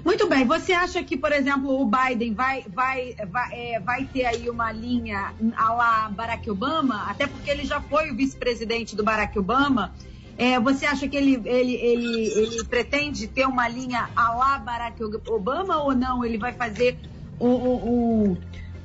Muito 0.04 0.28
bem. 0.28 0.44
Você 0.46 0.72
acha 0.72 1.02
que, 1.02 1.16
por 1.16 1.32
exemplo, 1.32 1.80
o 1.80 1.84
Biden 1.84 2.34
vai, 2.34 2.64
vai, 2.68 3.14
vai, 3.28 3.52
é, 3.52 3.80
vai 3.80 4.04
ter 4.04 4.24
aí 4.24 4.48
uma 4.48 4.72
linha 4.72 5.34
a 5.56 5.72
lá 5.72 6.08
Barack 6.08 6.50
Obama? 6.50 7.04
Até 7.08 7.26
porque 7.26 7.50
ele 7.50 7.64
já 7.64 7.80
foi 7.80 8.10
o 8.10 8.16
vice-presidente 8.16 8.96
do 8.96 9.04
Barack 9.04 9.38
Obama. 9.38 9.94
É, 10.38 10.58
você 10.58 10.86
acha 10.86 11.06
que 11.06 11.16
ele, 11.16 11.34
ele, 11.44 11.74
ele, 11.74 12.26
ele 12.28 12.64
pretende 12.64 13.26
ter 13.26 13.46
uma 13.46 13.68
linha 13.68 14.08
a 14.16 14.32
lá 14.32 14.58
Barack 14.58 15.02
Obama 15.28 15.82
ou 15.82 15.94
não? 15.94 16.24
Ele 16.24 16.38
vai 16.38 16.52
fazer 16.54 16.98
o, 17.38 17.46
o, 17.46 18.38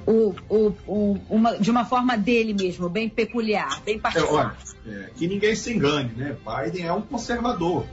o, 0.05 0.73
o, 0.85 1.17
uma, 1.29 1.57
de 1.57 1.71
uma 1.71 1.85
forma 1.85 2.17
dele 2.17 2.53
mesmo, 2.53 2.89
bem 2.89 3.07
peculiar, 3.07 3.81
bem 3.83 3.97
particular. 3.97 4.57
É, 4.85 4.89
olha, 4.89 5.05
é, 5.05 5.09
que 5.15 5.27
ninguém 5.27 5.55
se 5.55 5.73
engane, 5.73 6.11
né? 6.15 6.35
Biden 6.45 6.85
é 6.85 6.93
um 6.93 7.01
conservador, 7.01 7.85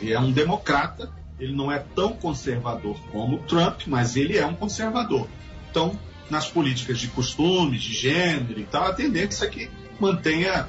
ele 0.00 0.12
é 0.12 0.20
um 0.20 0.30
democrata 0.30 1.12
ele 1.38 1.52
não 1.52 1.70
é 1.70 1.78
tão 1.94 2.12
conservador 2.12 2.96
como 3.12 3.38
Trump, 3.40 3.82
mas 3.86 4.16
ele 4.16 4.36
é 4.36 4.46
um 4.46 4.54
conservador. 4.54 5.28
Então, 5.70 5.98
nas 6.30 6.48
políticas 6.48 6.98
de 6.98 7.08
costumes, 7.08 7.82
de 7.82 7.92
gênero 7.92 8.58
e 8.58 8.64
tal, 8.64 8.84
a 8.84 8.92
tendência 8.92 9.44
é 9.44 9.48
que 9.48 9.70
mantenha, 10.00 10.68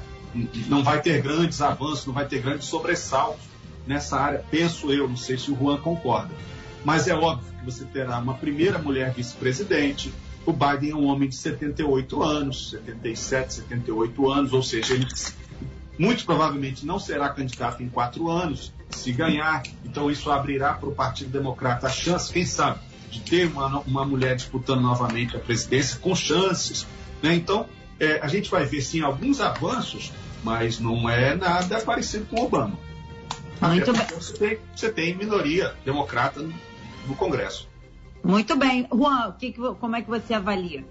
não 0.68 0.82
vai 0.82 1.00
ter 1.00 1.20
grandes 1.22 1.60
avanços, 1.60 2.06
não 2.06 2.14
vai 2.14 2.26
ter 2.26 2.40
grandes 2.40 2.68
sobressaltos 2.68 3.46
nessa 3.86 4.18
área, 4.18 4.44
penso 4.50 4.92
eu, 4.92 5.08
não 5.08 5.16
sei 5.16 5.38
se 5.38 5.50
o 5.50 5.56
Juan 5.56 5.78
concorda. 5.78 6.34
Mas 6.84 7.08
é 7.08 7.14
óbvio 7.14 7.52
que 7.58 7.64
você 7.64 7.84
terá 7.86 8.18
uma 8.18 8.34
primeira 8.34 8.78
mulher 8.78 9.12
vice-presidente, 9.12 10.12
o 10.46 10.52
Biden 10.52 10.90
é 10.92 10.94
um 10.94 11.06
homem 11.06 11.28
de 11.28 11.36
78 11.36 12.22
anos, 12.22 12.70
77, 12.70 13.54
78 13.54 14.30
anos, 14.30 14.52
ou 14.52 14.62
seja, 14.62 14.94
ele 14.94 15.06
muito 15.98 16.24
provavelmente 16.24 16.86
não 16.86 16.98
será 16.98 17.28
candidato 17.30 17.82
em 17.82 17.88
quatro 17.88 18.30
anos, 18.30 18.72
se 18.90 19.12
ganhar. 19.12 19.62
Então 19.84 20.10
isso 20.10 20.30
abrirá 20.30 20.74
para 20.74 20.88
o 20.88 20.94
Partido 20.94 21.30
Democrata 21.30 21.86
a 21.86 21.90
chance, 21.90 22.32
quem 22.32 22.44
sabe, 22.44 22.80
de 23.10 23.20
ter 23.20 23.46
uma, 23.46 23.80
uma 23.80 24.04
mulher 24.04 24.36
disputando 24.36 24.80
novamente 24.80 25.36
a 25.36 25.40
presidência 25.40 25.98
com 25.98 26.14
chances. 26.14 26.86
Né? 27.22 27.34
Então 27.34 27.66
é, 27.98 28.20
a 28.20 28.28
gente 28.28 28.50
vai 28.50 28.64
ver 28.64 28.80
sim 28.80 29.02
alguns 29.02 29.40
avanços, 29.40 30.12
mas 30.42 30.78
não 30.78 31.08
é 31.08 31.34
nada 31.34 31.80
parecido 31.80 32.26
com 32.26 32.42
Obama. 32.42 32.78
Muito 33.60 33.92
bem. 33.92 34.06
Você 34.14 34.32
tem, 34.34 34.58
você 34.74 34.92
tem 34.92 35.16
minoria 35.16 35.74
democrata 35.84 36.40
no, 36.40 36.54
no 37.06 37.14
Congresso. 37.16 37.68
Muito 38.22 38.56
bem. 38.56 38.86
Juan, 38.92 39.32
que 39.38 39.52
que, 39.52 39.60
como 39.60 39.96
é 39.96 40.02
que 40.02 40.08
você 40.08 40.34
avalia? 40.34 40.84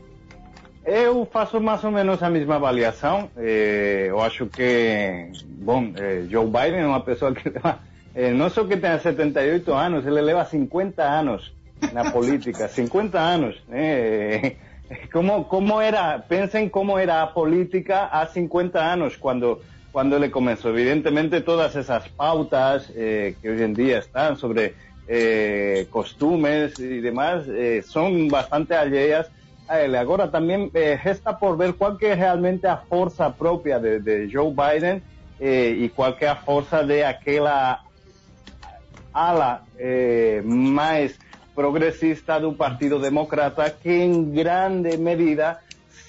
Eu 0.90 1.26
faço 1.26 1.60
mais 1.60 1.84
ou 1.84 1.92
menos 1.92 2.24
a 2.24 2.30
mesma 2.30 2.56
avaliação. 2.56 3.30
Eh, 3.36 4.06
eu 4.08 4.22
acho 4.22 4.46
que, 4.46 5.28
bom, 5.46 5.92
eh, 5.98 6.24
Joe 6.30 6.46
Biden 6.46 6.80
é 6.80 6.88
uma 6.88 7.02
pessoa 7.02 7.34
que 7.34 7.52
Eh, 8.16 8.32
no 8.32 8.50
solo 8.50 8.68
que 8.70 8.78
tenga 8.78 8.98
78 8.98 9.78
años, 9.78 10.04
él 10.04 10.18
eleva 10.18 10.44
50 10.44 11.20
años 11.20 11.54
en 11.84 11.94
la 11.94 12.12
política, 12.12 12.68
50 12.70 13.32
años. 13.32 13.62
Eh, 13.72 14.58
¿cómo, 15.14 15.48
¿Cómo 15.48 15.84
era? 15.84 16.26
Piensen 16.28 16.70
cómo 16.70 16.98
era 16.98 17.18
la 17.18 17.34
política 17.34 18.08
a 18.08 18.26
50 18.26 18.92
años 18.92 19.18
cuando, 19.20 19.62
cuando 19.92 20.18
le 20.18 20.32
comenzó. 20.32 20.70
Evidentemente 20.70 21.42
todas 21.42 21.76
esas 21.76 22.10
pautas 22.10 22.92
eh, 22.96 23.36
que 23.40 23.52
hoy 23.52 23.62
en 23.62 23.76
día 23.76 24.00
están 24.00 24.36
sobre 24.36 24.74
eh, 25.08 25.86
costumes 25.92 26.80
y 26.80 27.02
demás 27.02 27.44
eh, 27.48 27.84
son 27.86 28.30
bastante 28.30 28.74
alheas 28.74 29.30
a 29.68 29.82
él. 29.82 29.96
Ahora 29.96 30.30
también 30.32 30.72
eh, 30.74 31.00
resta 31.04 31.38
por 31.38 31.58
ver 31.58 31.76
cuál 31.76 31.98
que 31.98 32.12
es 32.12 32.20
realmente 32.20 32.68
la 32.68 32.78
fuerza 32.78 33.34
propia 33.34 33.80
de, 33.80 34.00
de 34.00 34.30
Joe 34.32 34.52
Biden 34.52 35.02
eh, 35.40 35.76
y 35.78 35.90
cuál 35.90 36.18
que 36.18 36.26
es 36.26 36.32
la 36.32 36.38
fuerza 36.38 36.84
de 36.84 37.06
aquella 37.06 37.82
ala 39.14 39.64
eh, 39.78 40.42
más 40.46 41.18
progresista 41.56 42.40
do 42.40 42.54
Partido 42.56 43.00
Democrata 43.00 43.72
que 43.72 44.04
em 44.04 44.32
grande 44.32 44.98
medida 44.98 45.60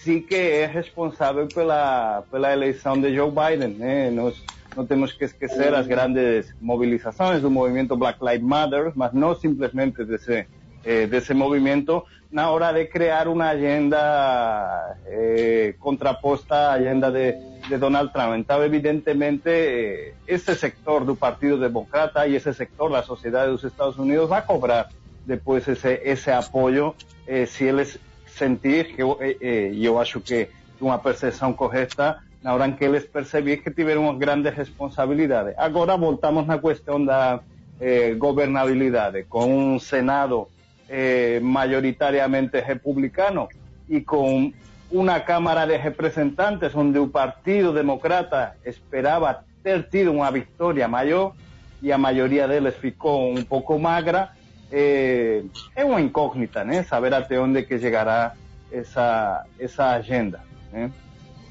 sí 0.02 0.20
que 0.20 0.36
é 0.36 0.66
responsável 0.66 1.48
pela, 1.48 2.22
pela 2.30 2.52
eleição 2.52 3.00
de 3.00 3.14
Joe 3.14 3.30
Biden. 3.30 3.78
Né? 3.78 4.10
Nós 4.10 4.42
não 4.76 4.86
temos 4.86 5.12
que 5.12 5.24
esquecer 5.24 5.74
as 5.74 5.86
grandes 5.86 6.54
mobilizações 6.60 7.42
do 7.42 7.50
movimento 7.50 7.96
Black 7.96 8.18
Lives 8.22 8.42
Matter, 8.42 8.92
mas 8.94 9.12
não 9.12 9.34
simplesmente 9.34 10.04
desse, 10.04 10.46
eh, 10.88 11.06
desse 11.06 11.34
movimento, 11.34 12.02
na 12.32 12.50
hora 12.50 12.72
de 12.72 12.86
criar 12.86 13.28
uma 13.28 13.50
agenda 13.50 14.96
eh, 15.06 15.74
contraposta 15.78 16.54
à 16.54 16.72
agenda 16.72 17.10
de, 17.10 17.34
de 17.68 17.76
Donald 17.76 18.10
Trump. 18.10 18.38
Então, 18.38 18.64
evidentemente, 18.64 19.50
eh, 20.26 20.38
sector 20.38 21.04
do 21.04 21.14
Partido 21.14 21.58
Democrata 21.58 22.26
e 22.26 22.36
esse 22.36 22.54
sector 22.54 22.90
da 22.90 23.02
sociedade 23.02 23.52
dos 23.52 23.64
Estados 23.64 23.98
Unidos 23.98 24.30
vai 24.30 24.40
cobrar 24.40 24.88
depois 25.26 25.68
esse, 25.68 26.00
esse 26.02 26.30
apoio 26.30 26.94
eh, 27.26 27.44
se 27.44 27.64
eles 27.64 27.98
sentir 28.26 28.94
que 28.94 29.02
eu, 29.02 29.18
eh, 29.20 30.00
acho 30.00 30.20
que 30.20 30.48
uma 30.80 30.98
percepção 30.98 31.52
correta 31.52 32.18
na 32.42 32.54
hora 32.54 32.70
que 32.72 32.84
eles 32.84 33.04
perceber 33.04 33.58
que 33.58 33.70
tiveram 33.70 34.04
uma 34.04 34.14
grande 34.16 34.48
responsabilidade. 34.48 35.52
Agora 35.58 35.98
voltamos 35.98 36.46
na 36.46 36.56
questão 36.56 37.04
da 37.04 37.40
governabilidade, 38.16 39.24
com 39.28 39.74
um 39.74 39.78
Senado 39.78 40.48
eh, 40.88 41.40
mayoritariamente 41.42 42.60
republicano 42.62 43.48
y 43.88 44.02
con 44.02 44.54
una 44.90 45.24
Cámara 45.24 45.66
de 45.66 45.78
Representantes 45.78 46.72
donde 46.72 47.02
el 47.02 47.10
Partido 47.10 47.72
Demócrata 47.72 48.56
esperaba 48.64 49.44
ter 49.62 49.88
tido 49.90 50.12
una 50.12 50.30
victoria 50.30 50.88
mayor 50.88 51.32
y 51.80 51.90
a 51.90 51.98
mayoría 51.98 52.48
deles 52.48 52.74
ficou 52.76 53.30
un 53.30 53.44
pouco 53.44 53.78
magra, 53.78 54.32
eh, 54.70 55.44
é 55.76 56.00
incógnita? 56.00 56.64
Saber 56.84 57.14
até 57.14 57.38
onde 57.38 57.64
que 57.64 57.78
chegará 57.78 58.34
essa, 58.70 59.44
essa 59.58 59.92
agenda, 59.94 60.40
né? 60.72 60.90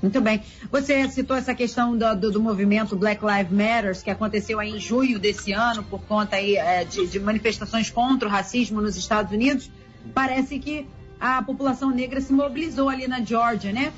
Muito 0.02 0.22
bem. 0.22 0.42
Você 0.72 1.10
citou 1.10 1.36
essa 1.36 1.56
questão 1.56 1.98
do, 1.98 2.16
do, 2.16 2.32
do, 2.32 2.42
movimento 2.42 2.96
Black 2.96 3.24
Lives 3.26 3.52
Matter, 3.52 4.04
que 4.04 4.10
aconteceu 4.12 4.60
aí 4.60 4.70
em 4.70 4.80
junho 4.80 5.18
desse 5.18 5.52
ano, 5.52 5.84
por 5.84 6.02
conta 6.02 6.36
aí, 6.36 6.56
é, 6.56 6.84
de, 6.84 7.08
de, 7.08 7.20
manifestações 7.20 7.90
contra 7.90 8.28
o 8.28 8.32
racismo 8.32 8.80
nos 8.80 8.96
Estados 8.96 9.32
Unidos. 9.32 9.72
Parece 10.14 10.60
que 10.60 10.88
a 11.20 11.42
população 11.42 11.90
negra 11.90 12.22
se 12.22 12.32
mobilizou 12.32 12.90
ali 12.90 13.08
na 13.08 13.22
Georgia, 13.22 13.74
né? 13.74 13.92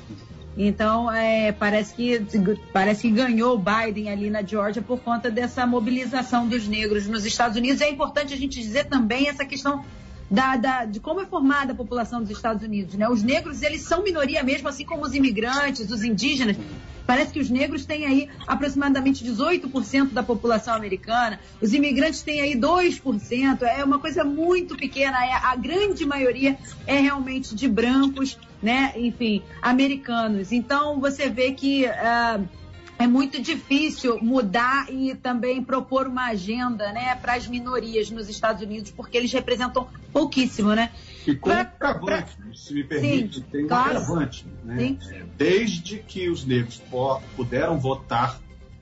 Então, 0.56 1.10
é, 1.12 1.52
parece, 1.52 1.94
que, 1.94 2.20
parece 2.72 3.02
que 3.02 3.10
ganhou 3.10 3.58
Biden 3.58 4.10
ali 4.10 4.30
na 4.30 4.42
Georgia 4.42 4.82
por 4.82 5.00
conta 5.00 5.30
dessa 5.30 5.66
mobilização 5.66 6.48
dos 6.48 6.66
negros 6.66 7.06
nos 7.06 7.24
Estados 7.24 7.56
Unidos. 7.56 7.80
É 7.80 7.88
importante 7.88 8.34
a 8.34 8.36
gente 8.36 8.60
dizer 8.60 8.86
também 8.86 9.28
essa 9.28 9.44
questão 9.44 9.84
da, 10.30 10.56
da, 10.56 10.84
de 10.84 11.00
como 11.00 11.20
é 11.20 11.26
formada 11.26 11.72
a 11.72 11.74
população 11.74 12.20
dos 12.20 12.30
Estados 12.30 12.62
Unidos. 12.62 12.94
Né? 12.94 13.08
Os 13.08 13.22
negros, 13.22 13.62
eles 13.62 13.82
são 13.82 14.02
minoria 14.02 14.42
mesmo, 14.42 14.68
assim 14.68 14.84
como 14.84 15.04
os 15.04 15.14
imigrantes, 15.14 15.90
os 15.90 16.04
indígenas. 16.04 16.56
Parece 17.06 17.32
que 17.32 17.40
os 17.40 17.50
negros 17.50 17.84
têm 17.84 18.06
aí 18.06 18.28
aproximadamente 18.46 19.24
18% 19.24 20.10
da 20.12 20.22
população 20.22 20.74
americana, 20.74 21.40
os 21.60 21.74
imigrantes 21.74 22.22
têm 22.22 22.40
aí 22.40 22.54
2%, 22.54 23.62
é 23.62 23.82
uma 23.82 23.98
coisa 23.98 24.22
muito 24.22 24.76
pequena, 24.76 25.18
é, 25.24 25.32
a 25.32 25.56
grande 25.56 26.06
maioria 26.06 26.56
é 26.86 27.00
realmente 27.00 27.52
de 27.52 27.66
brancos, 27.66 28.38
né? 28.62 28.92
Enfim, 28.94 29.42
americanos. 29.60 30.52
Então 30.52 31.00
você 31.00 31.28
vê 31.28 31.50
que. 31.50 31.86
Uh, 31.86 32.59
é 33.00 33.06
muito 33.06 33.40
difícil 33.40 34.18
mudar 34.22 34.92
e 34.92 35.14
também 35.14 35.64
propor 35.64 36.06
uma 36.06 36.26
agenda 36.26 36.92
né, 36.92 37.14
para 37.14 37.34
as 37.34 37.46
minorias 37.46 38.10
nos 38.10 38.28
Estados 38.28 38.62
Unidos, 38.62 38.90
porque 38.90 39.16
eles 39.16 39.32
representam 39.32 39.88
pouquíssimo, 40.12 40.74
né? 40.74 40.92
E 41.26 41.34
com 41.34 41.48
pra, 41.48 41.60
agravante, 41.80 42.36
pra... 42.36 42.54
se 42.54 42.74
me 42.74 42.84
permite, 42.84 43.36
Sim, 43.36 43.44
tem 43.50 43.64
um 43.64 43.68
claro. 43.68 43.90
agravante. 43.90 44.46
Né? 44.62 44.98
Desde 45.38 45.98
que 45.98 46.28
os 46.28 46.44
negros 46.44 46.82
puderam 47.34 47.78
votar, 47.78 48.38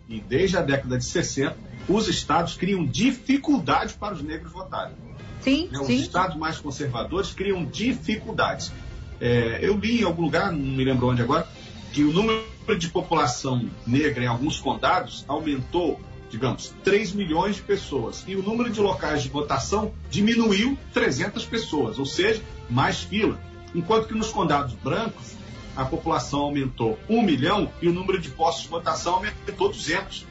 e 0.08 0.20
desde 0.20 0.56
a 0.56 0.62
década 0.62 0.98
de 0.98 1.04
60, 1.04 1.56
os 1.88 2.08
estados 2.08 2.56
criam 2.56 2.84
dificuldades 2.84 3.94
para 3.94 4.14
os 4.14 4.22
negros 4.22 4.50
votarem. 4.52 4.96
Sim, 5.40 5.68
né? 5.70 5.78
Os 5.78 5.86
sim. 5.86 5.96
estados 5.96 6.36
mais 6.36 6.58
conservadores 6.58 7.32
criam 7.32 7.64
dificuldades. 7.64 8.72
É, 9.20 9.60
eu 9.62 9.76
li 9.76 10.00
em 10.00 10.04
algum 10.04 10.22
lugar, 10.22 10.50
não 10.50 10.58
me 10.58 10.84
lembro 10.84 11.06
onde 11.06 11.22
agora, 11.22 11.46
que 11.92 12.02
o 12.02 12.12
número 12.12 12.57
de 12.76 12.88
população 12.88 13.68
negra 13.86 14.24
em 14.24 14.26
alguns 14.26 14.60
condados 14.60 15.24
aumentou, 15.28 16.00
digamos, 16.30 16.74
3 16.84 17.12
milhões 17.12 17.56
de 17.56 17.62
pessoas. 17.62 18.24
E 18.26 18.36
o 18.36 18.42
número 18.42 18.70
de 18.70 18.80
locais 18.80 19.22
de 19.22 19.28
votação 19.28 19.92
diminuiu 20.10 20.78
300 20.92 21.44
pessoas, 21.46 21.98
ou 21.98 22.06
seja, 22.06 22.42
mais 22.68 23.02
fila. 23.02 23.40
Enquanto 23.74 24.08
que 24.08 24.14
nos 24.14 24.30
condados 24.30 24.74
brancos, 24.74 25.36
a 25.76 25.84
população 25.84 26.40
aumentou 26.40 26.98
1 27.08 27.22
milhão 27.22 27.70
e 27.80 27.88
o 27.88 27.92
número 27.92 28.18
de 28.18 28.30
postos 28.30 28.64
de 28.64 28.68
votação 28.68 29.14
aumentou 29.14 29.68
200. 29.68 30.26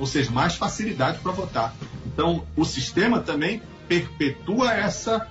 Ou 0.00 0.06
seja, 0.06 0.30
mais 0.32 0.56
facilidade 0.56 1.18
para 1.18 1.30
votar. 1.30 1.74
Então, 2.06 2.44
o 2.56 2.64
sistema 2.64 3.20
também 3.20 3.62
perpetua 3.86 4.72
essa, 4.72 5.28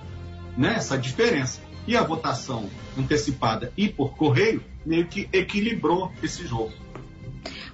né, 0.56 0.74
essa 0.76 0.96
diferença. 0.96 1.60
E 1.86 1.96
a 1.96 2.02
votação 2.02 2.68
antecipada 2.98 3.72
e 3.76 3.88
por 3.88 4.16
correio 4.16 4.62
meio 4.84 5.06
que 5.06 5.28
equilibrou 5.32 6.12
esse 6.22 6.46
jogo. 6.46 6.72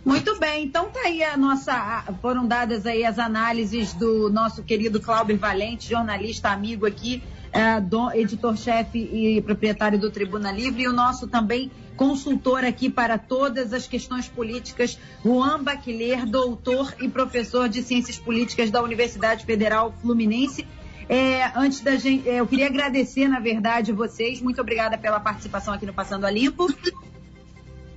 Muito 0.05 0.39
bem, 0.39 0.65
então 0.65 0.89
tá 0.89 1.01
aí 1.01 1.23
a 1.23 1.37
nossa. 1.37 2.05
Foram 2.23 2.47
dadas 2.47 2.87
aí 2.87 3.05
as 3.05 3.19
análises 3.19 3.93
do 3.93 4.31
nosso 4.31 4.63
querido 4.63 5.01
Cláudio 5.01 5.37
Valente, 5.37 5.91
jornalista 5.91 6.49
amigo 6.49 6.87
aqui, 6.87 7.23
é, 7.53 8.19
editor-chefe 8.19 8.99
e 8.99 9.43
proprietário 9.43 9.99
do 9.99 10.11
Tribuna 10.11 10.51
Livre, 10.51 10.83
e 10.83 10.89
o 10.89 10.93
nosso 10.93 11.29
também 11.29 11.71
consultor 11.97 12.65
aqui 12.65 12.89
para 12.89 13.19
todas 13.19 13.75
as 13.75 13.87
questões 13.87 14.27
políticas, 14.27 14.99
Juan 15.23 15.63
Baquiler, 15.63 16.25
doutor 16.25 16.95
e 16.99 17.07
professor 17.07 17.69
de 17.69 17.83
Ciências 17.83 18.19
Políticas 18.19 18.71
da 18.71 18.83
Universidade 18.83 19.45
Federal 19.45 19.95
Fluminense. 20.01 20.67
É, 21.11 21.51
antes 21.57 21.81
da 21.81 21.97
gente, 21.97 22.29
é, 22.29 22.37
eu 22.37 22.47
queria 22.47 22.67
agradecer, 22.67 23.27
na 23.27 23.41
verdade, 23.41 23.91
vocês. 23.91 24.41
Muito 24.41 24.61
obrigada 24.61 24.97
pela 24.97 25.19
participação 25.19 25.75
aqui 25.75 25.85
no 25.85 25.93
Passando 25.93 26.25
a 26.25 26.31
Limpo. 26.31 26.73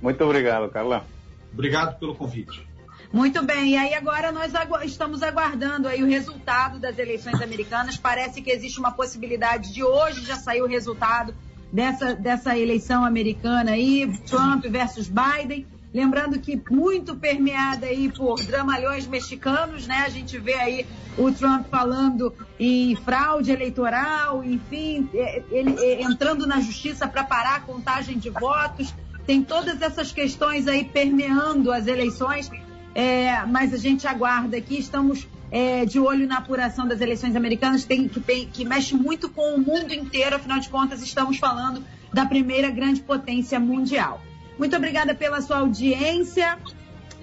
Muito 0.02 0.24
obrigado, 0.24 0.68
Carla. 0.68 1.06
Obrigado 1.52 1.96
pelo 2.00 2.16
convite. 2.16 2.66
Muito 3.12 3.40
bem, 3.44 3.74
e 3.74 3.76
aí 3.76 3.94
agora 3.94 4.32
nós 4.32 4.52
agu 4.56 4.82
estamos 4.82 5.22
aguardando 5.22 5.86
aí 5.86 6.02
o 6.02 6.08
resultado 6.08 6.80
das 6.80 6.98
eleições 6.98 7.40
americanas. 7.40 7.96
Parece 7.96 8.42
que 8.42 8.50
existe 8.50 8.80
uma 8.80 8.90
possibilidade 8.90 9.72
de 9.72 9.84
hoje 9.84 10.26
já 10.26 10.34
sair 10.34 10.62
o 10.62 10.66
resultado 10.66 11.32
dessa, 11.72 12.16
dessa 12.16 12.58
eleição 12.58 13.04
americana 13.04 13.70
aí, 13.70 14.10
Trump 14.26 14.64
versus 14.66 15.08
Biden. 15.08 15.68
Lembrando 15.94 16.40
que 16.40 16.60
muito 16.68 17.14
permeada 17.14 17.86
aí 17.86 18.10
por 18.10 18.42
dramalhões 18.42 19.06
mexicanos, 19.06 19.86
né? 19.86 20.02
A 20.04 20.08
gente 20.08 20.36
vê 20.38 20.54
aí 20.54 20.86
o 21.16 21.30
Trump 21.30 21.68
falando 21.68 22.34
em 22.58 22.96
fraude 22.96 23.52
eleitoral, 23.52 24.42
enfim, 24.42 25.08
é, 25.14 25.40
ele 25.52 25.78
é, 25.78 26.02
entrando 26.02 26.48
na 26.48 26.60
justiça 26.60 27.06
para 27.06 27.22
parar 27.22 27.54
a 27.54 27.60
contagem 27.60 28.18
de 28.18 28.28
votos. 28.28 28.92
Tem 29.24 29.40
todas 29.40 29.80
essas 29.80 30.10
questões 30.10 30.66
aí 30.66 30.84
permeando 30.84 31.70
as 31.70 31.86
eleições, 31.86 32.50
é, 32.92 33.46
mas 33.46 33.72
a 33.72 33.78
gente 33.78 34.04
aguarda 34.08 34.56
aqui, 34.56 34.76
estamos 34.76 35.28
é, 35.48 35.84
de 35.84 36.00
olho 36.00 36.26
na 36.26 36.38
apuração 36.38 36.88
das 36.88 37.00
eleições 37.00 37.36
americanas, 37.36 37.84
tem, 37.84 38.08
que, 38.08 38.20
que 38.46 38.64
mexe 38.64 38.96
muito 38.96 39.30
com 39.30 39.54
o 39.54 39.60
mundo 39.60 39.94
inteiro, 39.94 40.34
afinal 40.34 40.58
de 40.58 40.68
contas, 40.68 41.00
estamos 41.02 41.38
falando 41.38 41.84
da 42.12 42.26
primeira 42.26 42.68
grande 42.68 43.00
potência 43.00 43.60
mundial. 43.60 44.20
Muito 44.58 44.76
obrigada 44.76 45.14
pela 45.14 45.40
sua 45.40 45.58
audiência. 45.58 46.58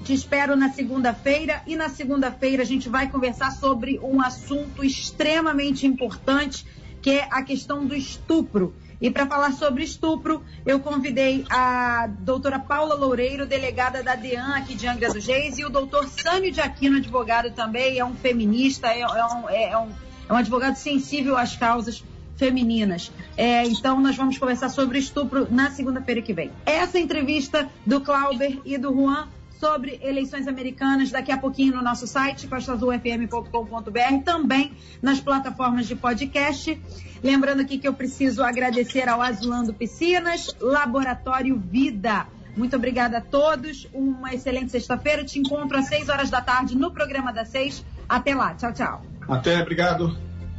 Te 0.03 0.13
espero 0.13 0.55
na 0.55 0.69
segunda-feira 0.71 1.61
e 1.65 1.75
na 1.75 1.87
segunda-feira 1.87 2.63
a 2.63 2.65
gente 2.65 2.89
vai 2.89 3.09
conversar 3.09 3.51
sobre 3.51 3.99
um 3.99 4.21
assunto 4.21 4.83
extremamente 4.83 5.85
importante, 5.85 6.65
que 7.01 7.11
é 7.11 7.27
a 7.31 7.41
questão 7.43 7.85
do 7.85 7.95
estupro. 7.95 8.73
E 8.99 9.09
para 9.09 9.25
falar 9.25 9.51
sobre 9.53 9.83
estupro, 9.83 10.43
eu 10.65 10.79
convidei 10.79 11.45
a 11.49 12.07
doutora 12.07 12.59
Paula 12.59 12.95
Loureiro, 12.95 13.47
delegada 13.47 14.03
da 14.03 14.15
DEAN 14.15 14.55
aqui 14.55 14.75
de 14.75 14.87
Angra 14.87 15.11
dos 15.11 15.25
Reis, 15.25 15.57
e 15.57 15.65
o 15.65 15.69
doutor 15.69 16.07
Sânio 16.07 16.51
de 16.51 16.61
Aquino, 16.61 16.97
advogado 16.97 17.49
também, 17.51 17.97
é 17.97 18.05
um 18.05 18.13
feminista, 18.13 18.87
é, 18.87 19.01
é, 19.01 19.25
um, 19.25 19.49
é, 19.49 19.77
um, 19.77 19.89
é 20.29 20.33
um 20.33 20.35
advogado 20.35 20.75
sensível 20.75 21.35
às 21.35 21.55
causas 21.55 22.03
femininas. 22.41 23.12
É, 23.38 23.63
então, 23.67 24.01
nós 24.01 24.15
vamos 24.15 24.36
conversar 24.39 24.69
sobre 24.69 24.97
estupro 24.97 25.47
na 25.51 25.69
segunda-feira 25.69 26.23
que 26.23 26.34
vem. 26.34 26.49
Essa 26.65 26.97
entrevista 26.97 27.69
do 27.86 28.01
Clauber 28.01 28.58
e 28.65 28.80
do 28.80 28.91
Juan 28.91 29.27
sobre 29.60 29.99
eleições 30.01 30.47
americanas 30.47 31.12
daqui 31.12 31.32
a 31.32 31.38
pouquinho 31.38 31.75
no 31.75 31.84
nosso 31.84 32.08
site, 32.08 32.47
costazulfm.com.br, 32.47 34.23
também 34.25 34.71
nas 34.99 35.19
plataformas 35.19 35.88
de 35.88 35.95
podcast. 35.95 36.82
Lembrando 37.23 37.62
aqui 37.62 37.77
que 37.77 37.88
eu 37.88 37.93
preciso 37.93 38.41
agradecer 38.41 39.08
ao 39.08 39.21
Azulando 39.21 39.71
Piscinas, 39.71 40.56
Laboratório 40.60 41.60
Vida. 41.60 42.25
Muito 42.58 42.75
obrigada 42.75 43.19
a 43.19 43.21
todos. 43.21 43.88
Uma 43.93 44.34
excelente 44.34 44.71
sexta-feira. 44.71 45.23
Te 45.23 45.38
encontro 45.38 45.77
às 45.77 45.86
6 45.86 46.10
horas 46.10 46.32
da 46.32 46.41
tarde 46.41 46.75
no 46.75 46.89
programa 46.89 47.32
das 47.32 47.49
6. 47.49 47.86
Até 48.10 48.34
lá. 48.34 48.56
Tchau, 48.56 48.73
tchau. 48.73 49.06
Até, 49.30 49.62
obrigado. 49.62 50.17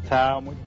Tchau. 0.08 0.42
Muito... 0.42 0.60